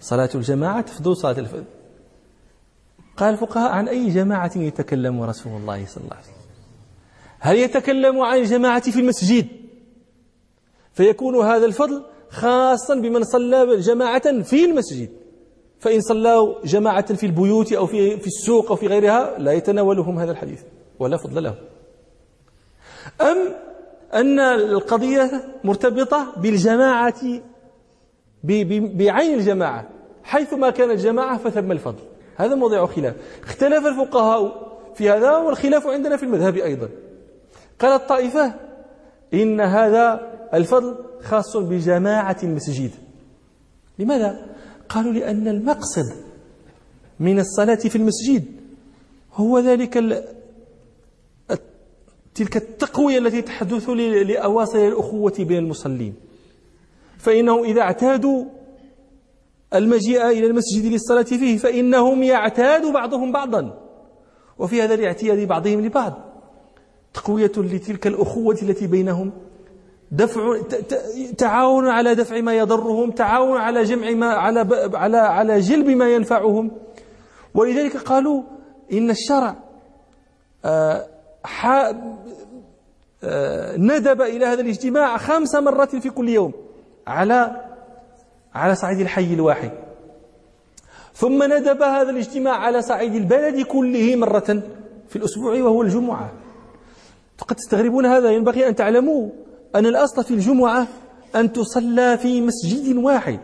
صلاة 0.00 0.30
الجماعة 0.34 0.80
تفضل 0.80 1.16
صلاة 1.16 1.38
الفذ 1.38 1.64
قال 3.16 3.32
الفقهاء 3.32 3.72
عن 3.72 3.88
أي 3.88 4.08
جماعة 4.10 4.52
يتكلم 4.56 5.22
رسول 5.22 5.52
الله 5.52 5.86
صلى 5.86 6.04
الله 6.04 6.16
عليه 6.16 6.24
وسلم؟ 6.24 6.34
هل 7.38 7.56
يتكلم 7.56 8.20
عن 8.20 8.38
الجماعة 8.38 8.90
في 8.90 9.00
المسجد؟ 9.00 9.46
فيكون 10.92 11.46
هذا 11.46 11.66
الفضل 11.66 12.04
خاصا 12.28 12.94
بمن 12.94 13.24
صلى 13.24 13.76
جماعة 13.80 14.42
في 14.42 14.64
المسجد. 14.64 15.10
فإن 15.78 16.00
صلوا 16.00 16.66
جماعة 16.66 17.14
في 17.14 17.26
البيوت 17.26 17.72
أو 17.72 17.86
في 17.86 18.16
في 18.16 18.26
السوق 18.26 18.70
أو 18.70 18.76
في 18.76 18.86
غيرها 18.86 19.38
لا 19.38 19.52
يتناولهم 19.52 20.18
هذا 20.18 20.30
الحديث 20.30 20.62
ولا 20.98 21.16
فضل 21.16 21.42
له. 21.42 21.54
أم 23.20 23.38
أن 24.14 24.38
القضية 24.38 25.30
مرتبطة 25.64 26.32
بالجماعة 26.36 27.20
بعين 28.44 29.34
الجماعة. 29.34 29.88
حيثما 30.22 30.70
كانت 30.70 30.90
الجماعة 30.90 31.38
فثم 31.38 31.72
الفضل. 31.72 32.02
هذا 32.36 32.54
موضع 32.54 32.86
خلاف. 32.86 33.14
اختلف 33.42 33.86
الفقهاء 33.86 34.74
في 34.94 35.10
هذا 35.10 35.36
والخلاف 35.36 35.86
عندنا 35.86 36.16
في 36.16 36.22
المذهب 36.22 36.56
أيضا. 36.56 36.88
قالت 37.78 38.08
طائفة 38.08 38.54
إن 39.34 39.60
هذا 39.60 40.20
الفضل 40.54 40.96
خاص 41.22 41.56
بجماعة 41.56 42.36
المسجد. 42.42 42.90
لماذا؟ 43.98 44.46
قالوا 44.88 45.12
لأن 45.12 45.48
المقصد 45.48 46.24
من 47.20 47.38
الصلاة 47.38 47.74
في 47.74 47.96
المسجد 47.96 48.44
هو 49.34 49.58
ذلك 49.58 49.94
تلك 52.34 52.56
التقوية 52.56 53.18
التي 53.18 53.42
تحدث 53.42 53.88
لأواصر 53.88 54.78
الأخوة 54.78 55.34
بين 55.38 55.58
المصلين. 55.58 56.14
فإنهم 57.18 57.64
إذا 57.64 57.80
اعتادوا 57.80 58.44
المجيء 59.74 60.28
إلى 60.28 60.46
المسجد 60.46 60.84
للصلاة 60.84 61.22
فيه 61.22 61.58
فإنهم 61.58 62.22
يعتاد 62.22 62.86
بعضهم 62.92 63.32
بعضا. 63.32 63.80
وفي 64.58 64.82
هذا 64.82 64.94
الاعتياد 64.94 65.48
بعضهم 65.48 65.80
لبعض. 65.80 66.14
تقوية 67.14 67.52
لتلك 67.56 68.06
الأخوة 68.06 68.58
التي 68.62 68.86
بينهم. 68.86 69.32
دفع 70.10 70.60
تعاون 71.38 71.88
على 71.88 72.14
دفع 72.14 72.40
ما 72.40 72.54
يضرهم 72.54 73.10
تعاون 73.10 73.58
على 73.58 73.82
جمع 73.82 74.10
ما 74.10 74.26
على 74.26 74.90
على 74.94 75.16
على 75.16 75.60
جلب 75.60 75.88
ما 75.88 76.14
ينفعهم. 76.14 76.70
ولذلك 77.54 77.96
قالوا 77.96 78.42
إن 78.92 79.10
الشرع 79.10 79.56
آه، 80.64 81.06
آه، 83.24 83.76
ندب 83.76 84.22
إلى 84.22 84.46
هذا 84.46 84.60
الاجتماع 84.60 85.16
خمس 85.16 85.54
مرات 85.54 85.96
في 85.96 86.10
كل 86.10 86.28
يوم 86.28 86.52
على 87.06 87.63
على 88.54 88.74
صعيد 88.74 89.00
الحي 89.00 89.34
الواحد. 89.34 89.70
ثم 91.14 91.42
ندب 91.42 91.82
هذا 91.82 92.10
الاجتماع 92.10 92.54
على 92.54 92.82
صعيد 92.82 93.14
البلد 93.14 93.60
كله 93.60 94.16
مرة 94.16 94.62
في 95.08 95.16
الأسبوع 95.16 95.52
وهو 95.62 95.82
الجمعة. 95.82 96.32
فقد 97.38 97.56
تستغربون 97.56 98.06
هذا 98.06 98.30
ينبغي 98.30 98.68
أن 98.68 98.74
تعلموا 98.74 99.28
أن 99.74 99.86
الأصل 99.86 100.24
في 100.24 100.30
الجمعة 100.34 100.86
أن 101.36 101.52
تصلى 101.52 102.18
في 102.18 102.40
مسجد 102.40 102.96
واحد. 102.96 103.40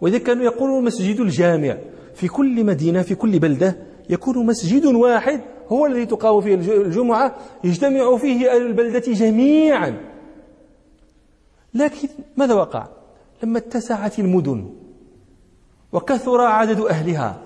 وإذا 0.00 0.18
كانوا 0.18 0.44
يقولون 0.44 0.84
مسجد 0.84 1.20
الجامع 1.20 1.76
في 2.14 2.28
كل 2.28 2.64
مدينة 2.64 3.02
في 3.02 3.14
كل 3.14 3.38
بلدة 3.38 3.76
يكون 4.10 4.46
مسجد 4.46 4.84
واحد 4.86 5.40
هو 5.68 5.86
الذي 5.86 6.06
تقام 6.06 6.40
فيه 6.40 6.54
الجمعة 6.54 7.36
يجتمع 7.64 8.16
فيه 8.16 8.50
أهل 8.50 8.66
البلدة 8.66 9.12
جميعا. 9.12 10.00
لكن 11.74 12.08
ماذا 12.36 12.54
وقع؟ 12.54 12.97
لما 13.42 13.58
اتسعت 13.58 14.18
المدن 14.18 14.70
وكثر 15.92 16.40
عدد 16.40 16.80
أهلها 16.80 17.36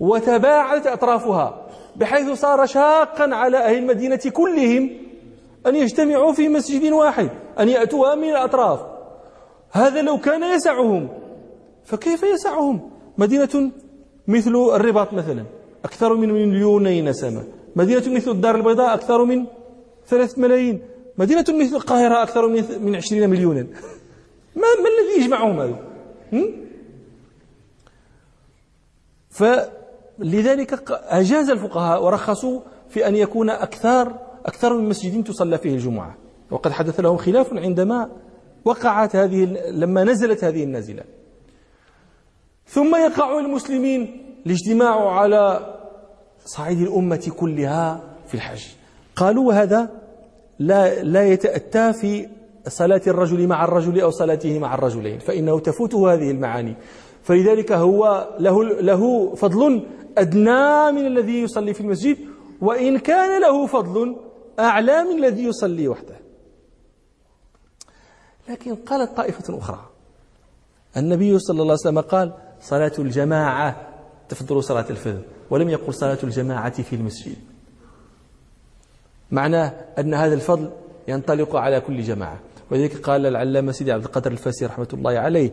وتباعدت 0.00 0.86
أطرافها 0.86 1.66
بحيث 1.96 2.30
صار 2.30 2.66
شاقا 2.66 3.34
على 3.34 3.58
أهل 3.58 3.78
المدينة 3.78 4.20
كلهم 4.32 4.90
أن 5.66 5.74
يجتمعوا 5.74 6.32
في 6.32 6.48
مسجد 6.48 6.92
واحد 6.92 7.30
أن 7.58 7.68
يأتوها 7.68 8.14
من 8.14 8.30
الأطراف. 8.30 8.80
هذا 9.70 10.02
لو 10.02 10.18
كان 10.18 10.42
يسعهم 10.42 11.08
فكيف 11.84 12.22
يسعهم؟ 12.22 12.90
مدينة 13.18 13.70
مثل 14.28 14.50
الرباط 14.50 15.12
مثلا 15.12 15.44
أكثر 15.84 16.14
من 16.14 16.28
مليوني 16.32 17.02
نسمة 17.02 17.44
مدينة 17.76 18.02
مثل 18.14 18.30
الدار 18.30 18.54
البيضاء 18.54 18.94
أكثر 18.94 19.24
من 19.24 19.46
ثلاث 20.06 20.38
ملايين. 20.38 20.80
مدينة 21.18 21.44
مثل 21.48 21.76
القاهرة 21.76 22.22
أكثر 22.22 22.48
من 22.78 22.96
عشرين 22.96 23.30
مليونا. 23.30 23.66
ما, 24.58 24.82
ما 24.82 24.88
الذي 24.88 25.24
يجمعهم 25.24 25.60
هذا 25.60 25.88
فلذلك 29.30 30.90
أجاز 30.90 31.50
الفقهاء 31.50 32.04
ورخصوا 32.04 32.60
في 32.88 33.08
أن 33.08 33.16
يكون 33.16 33.50
أكثر 33.50 34.28
أكثر 34.46 34.76
من 34.76 34.88
مسجد 34.88 35.24
تصلى 35.24 35.58
فيه 35.58 35.74
الجمعة. 35.74 36.16
وقد 36.50 36.72
حدث 36.72 37.00
لهم 37.00 37.16
خلاف 37.16 37.54
عندما 37.54 38.10
وقعت 38.64 39.16
هذه 39.16 39.44
لما 39.70 40.04
نزلت 40.04 40.44
هذه 40.44 40.64
النازلة. 40.64 41.04
ثم 42.66 42.96
يقع 42.96 43.38
المسلمين 43.38 44.24
الاجتماع 44.46 45.10
على 45.10 45.74
صعيد 46.44 46.80
الأمة 46.80 47.32
كلها 47.36 48.00
في 48.26 48.34
الحج. 48.34 48.64
قالوا 49.16 49.52
هذا 49.52 49.90
لا 50.58 51.02
لا 51.02 51.26
يتأتى 51.26 51.92
في 51.92 52.28
صلاة 52.68 53.02
الرجل 53.06 53.46
مع 53.46 53.64
الرجل 53.64 54.00
أو 54.00 54.10
صلاته 54.10 54.58
مع 54.58 54.74
الرجلين 54.74 55.18
فإنه 55.18 55.60
تفوته 55.60 56.14
هذه 56.14 56.30
المعاني. 56.30 56.76
فلذلك 57.22 57.72
هو 57.72 58.28
له 58.38 58.64
له 58.64 59.34
فضل 59.34 59.86
أدنى 60.18 60.92
من 60.92 61.06
الذي 61.06 61.42
يصلي 61.42 61.74
في 61.74 61.80
المسجد 61.80 62.18
وإن 62.60 62.98
كان 62.98 63.40
له 63.40 63.66
فضل 63.66 64.16
أعلى 64.58 65.04
من 65.04 65.24
الذي 65.24 65.44
يصلي 65.44 65.88
وحده. 65.88 66.16
لكن 68.48 68.74
قالت 68.74 69.16
طائفة 69.16 69.58
أخرى 69.58 69.80
النبي 70.96 71.38
صلى 71.38 71.62
الله 71.62 71.64
عليه 71.64 71.72
وسلم 71.72 72.00
قال 72.00 72.32
صلاة 72.60 72.92
الجماعة 72.98 73.88
تفضل 74.28 74.64
صلاة 74.64 74.86
الفجر 74.90 75.22
ولم 75.50 75.68
يقل 75.68 75.94
صلاة 75.94 76.18
الجماعة 76.24 76.82
في 76.82 76.96
المسجد. 76.96 77.36
معناه 79.30 79.74
أن 79.98 80.14
هذا 80.14 80.34
الفضل 80.34 80.70
ينطلق 81.08 81.56
على 81.56 81.80
كل 81.80 82.02
جماعة. 82.02 82.38
ولذلك 82.70 82.96
قال 82.96 83.26
العلامة 83.26 83.72
سيدي 83.72 83.92
عبد 83.92 84.04
القادر 84.04 84.32
الفاسي 84.32 84.66
رحمة 84.66 84.88
الله 84.92 85.18
عليه 85.18 85.52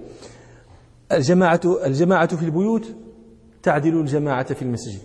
الجماعة 1.11 1.61
الجماعة 1.86 2.36
في 2.36 2.45
البيوت 2.45 2.95
تعدل 3.63 3.99
الجماعة 3.99 4.53
في 4.53 4.61
المسجد. 4.61 5.01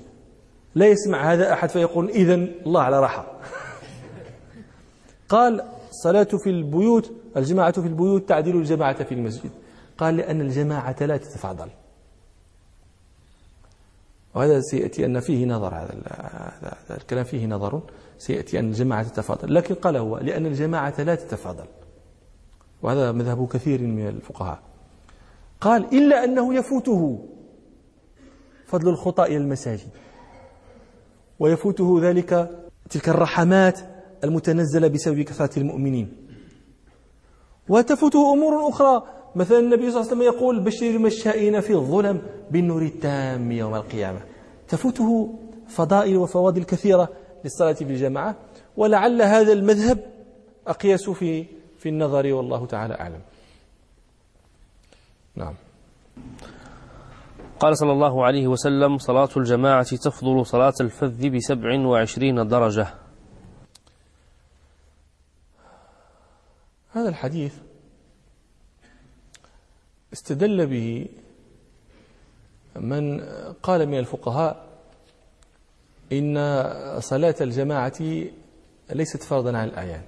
لا 0.75 0.87
يسمع 0.87 1.33
هذا 1.33 1.53
أحد 1.53 1.69
فيقول 1.69 2.11
إذن 2.11 2.53
الله 2.67 2.83
على 2.83 3.01
راحة. 3.01 3.27
قال 5.29 5.65
صلاة 5.91 6.29
في 6.45 6.51
البيوت 6.51 7.13
الجماعة 7.37 7.73
في 7.73 7.87
البيوت 7.87 8.29
تعدل 8.29 8.57
الجماعة 8.57 9.05
في 9.05 9.15
المسجد. 9.15 9.51
قال 9.99 10.17
لأن 10.17 10.41
الجماعة 10.41 10.97
لا 11.01 11.17
تتفاضل. 11.17 11.69
وهذا 14.35 14.61
سيأتي 14.61 15.07
أن 15.07 15.21
فيه 15.21 15.47
نظر 15.47 15.75
هذا 15.75 15.95
هذا 16.89 16.97
الكلام. 16.97 17.25
فيه 17.25 17.47
نظر 17.47 17.83
سيأتي 18.19 18.59
أن 18.59 18.69
الجماعة 18.69 19.03
تتفاضل. 19.03 19.55
لكن 19.55 19.75
قال 19.75 19.97
هو 19.97 20.19
لأن 20.19 20.47
الجماعة 20.47 21.01
لا 21.03 21.15
تتفاضل. 21.15 21.65
وهذا 22.83 23.13
مذهب 23.13 23.49
كثير 23.49 23.81
من 23.81 24.09
الفقهاء. 24.09 24.59
قال 25.61 25.95
إلا 25.95 26.25
أنه 26.25 26.55
يفوته 26.55 27.29
فضل 28.67 28.89
الخطى 28.89 29.25
إلى 29.25 29.37
المساجد. 29.37 29.89
ويفوته 31.39 31.99
ذلك 32.03 32.61
تلك 32.91 33.09
الرحمات 33.09 33.81
المتنزلة 34.25 34.89
بسبب 34.89 35.21
كثرة 35.21 35.59
المؤمنين. 35.59 36.13
وتفوته 37.69 38.33
أمور 38.33 38.69
أخرى. 38.69 39.03
مثلا 39.37 39.59
النبي 39.59 39.91
صلى 39.91 40.01
الله 40.01 40.11
عليه 40.11 40.23
وسلم 40.23 40.23
يقول 40.23 40.61
بشر 40.61 40.87
المشائين 40.87 41.61
في 41.61 41.75
الظلم 41.75 42.23
بالنور 42.51 42.83
التام 42.83 43.53
يوم 43.53 43.75
القيامة. 43.75 44.21
تفوته 44.69 45.39
فضائل 45.69 46.17
وفواضل 46.17 46.65
كثيرة 46.65 47.09
للصلاة 47.45 47.73
في 47.73 47.85
الجماعة. 47.85 48.37
ولعل 48.77 49.23
هذا 49.23 49.53
المذهب 49.53 49.99
أقيس 50.67 51.11
في 51.11 51.45
في 51.81 51.89
النظر 51.89 52.33
والله 52.33 52.67
تعالى 52.67 52.95
أعلم. 52.95 53.23
نعم. 55.35 55.55
قال 57.61 57.79
صلى 57.79 57.93
الله 57.93 58.25
عليه 58.25 58.47
وسلم 58.47 58.99
صلاة 58.99 59.29
الجماعة 59.37 59.97
تفضل 59.97 60.47
صلاة 60.47 60.75
الفذ 60.81 61.31
بسبع 61.31 61.87
وعشرين 61.87 62.49
درجة. 62.49 62.95
هذا 66.93 67.09
الحديث 67.09 67.55
استدل 70.13 70.67
به 70.67 71.09
من 72.77 73.21
قال 73.63 73.87
من 73.87 73.99
الفقهاء 73.99 74.67
إن 76.13 76.37
صلاة 77.01 77.35
الجماعة 77.41 77.99
ليست 78.91 79.23
فرضا 79.23 79.59
على 79.59 79.71
الأعيان 79.71 80.03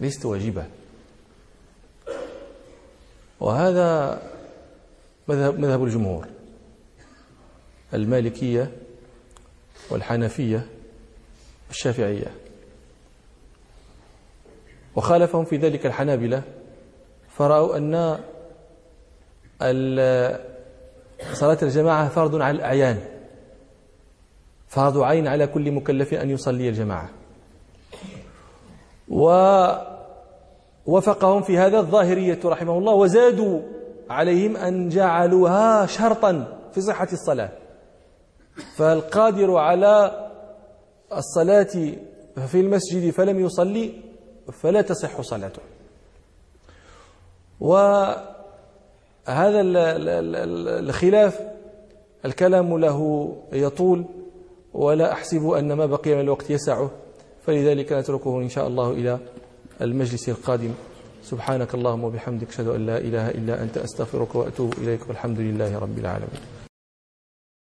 ليست 0.00 0.26
واجبة. 0.26 0.66
وهذا 3.40 4.22
مذهب, 5.28 5.58
مذهب 5.58 5.84
الجمهور. 5.84 6.26
المالكية 7.94 8.72
والحنفية 9.90 10.66
والشافعية. 11.68 12.34
وخالفهم 14.96 15.44
في 15.44 15.56
ذلك 15.56 15.86
الحنابلة 15.86 16.42
فرأوا 17.36 17.76
أن 17.76 18.18
صلاة 21.32 21.58
الجماعة 21.62 22.08
فرض 22.08 22.34
على 22.34 22.56
الأعيان. 22.56 23.00
فرض 24.68 24.98
عين 24.98 25.26
على 25.26 25.46
كل 25.46 25.70
مكلف 25.70 26.14
أن 26.14 26.30
يصلي 26.30 26.68
الجماعة. 26.68 27.10
ووفقهم 30.86 31.42
في 31.42 31.58
هذا 31.58 31.78
الظاهرية 31.78 32.38
رحمه 32.44 32.78
الله 32.78 32.92
وزادوا 32.92 33.60
عليهم 34.10 34.56
أن 34.56 34.88
جعلوها 34.88 35.86
شرطا 35.86 36.58
في 36.72 36.80
صحة 36.80 37.08
الصلاة. 37.12 37.50
فالقادر 38.76 39.56
على 39.56 40.26
الصلاة 41.12 41.92
في 42.46 42.60
المسجد 42.60 43.10
فلم 43.10 43.40
يصلي 43.40 43.92
فلا 44.52 44.82
تصح 44.82 45.20
صلاته. 45.20 45.62
وهذا 47.60 48.20
الخلاف 50.78 51.40
الكلام 52.24 52.78
له 52.78 53.32
يطول 53.52 54.04
ولا 54.74 55.12
أحسب 55.12 55.48
أن 55.48 55.72
ما 55.72 55.86
بقي 55.86 56.14
من 56.14 56.20
الوقت 56.20 56.50
يسعه. 56.50 56.90
فلذلك 57.46 57.92
نتركه 57.92 58.38
إن 58.38 58.48
شاء 58.48 58.66
الله 58.66 58.90
إلى 58.90 59.18
المجلس 59.80 60.28
القادم. 60.28 60.70
سبحانك 61.22 61.74
اللهم 61.74 62.04
وبحمدك 62.04 62.48
أشهد 62.48 62.68
أن 62.68 62.86
لا 62.86 62.98
إله 62.98 63.30
إلا 63.30 63.62
أنت 63.62 63.78
أستغفرك 63.78 64.34
وأتوب 64.34 64.74
إليك 64.78 65.08
والحمد 65.08 65.40
لله 65.40 65.78
رب 65.78 65.98
العالمين. 65.98 66.55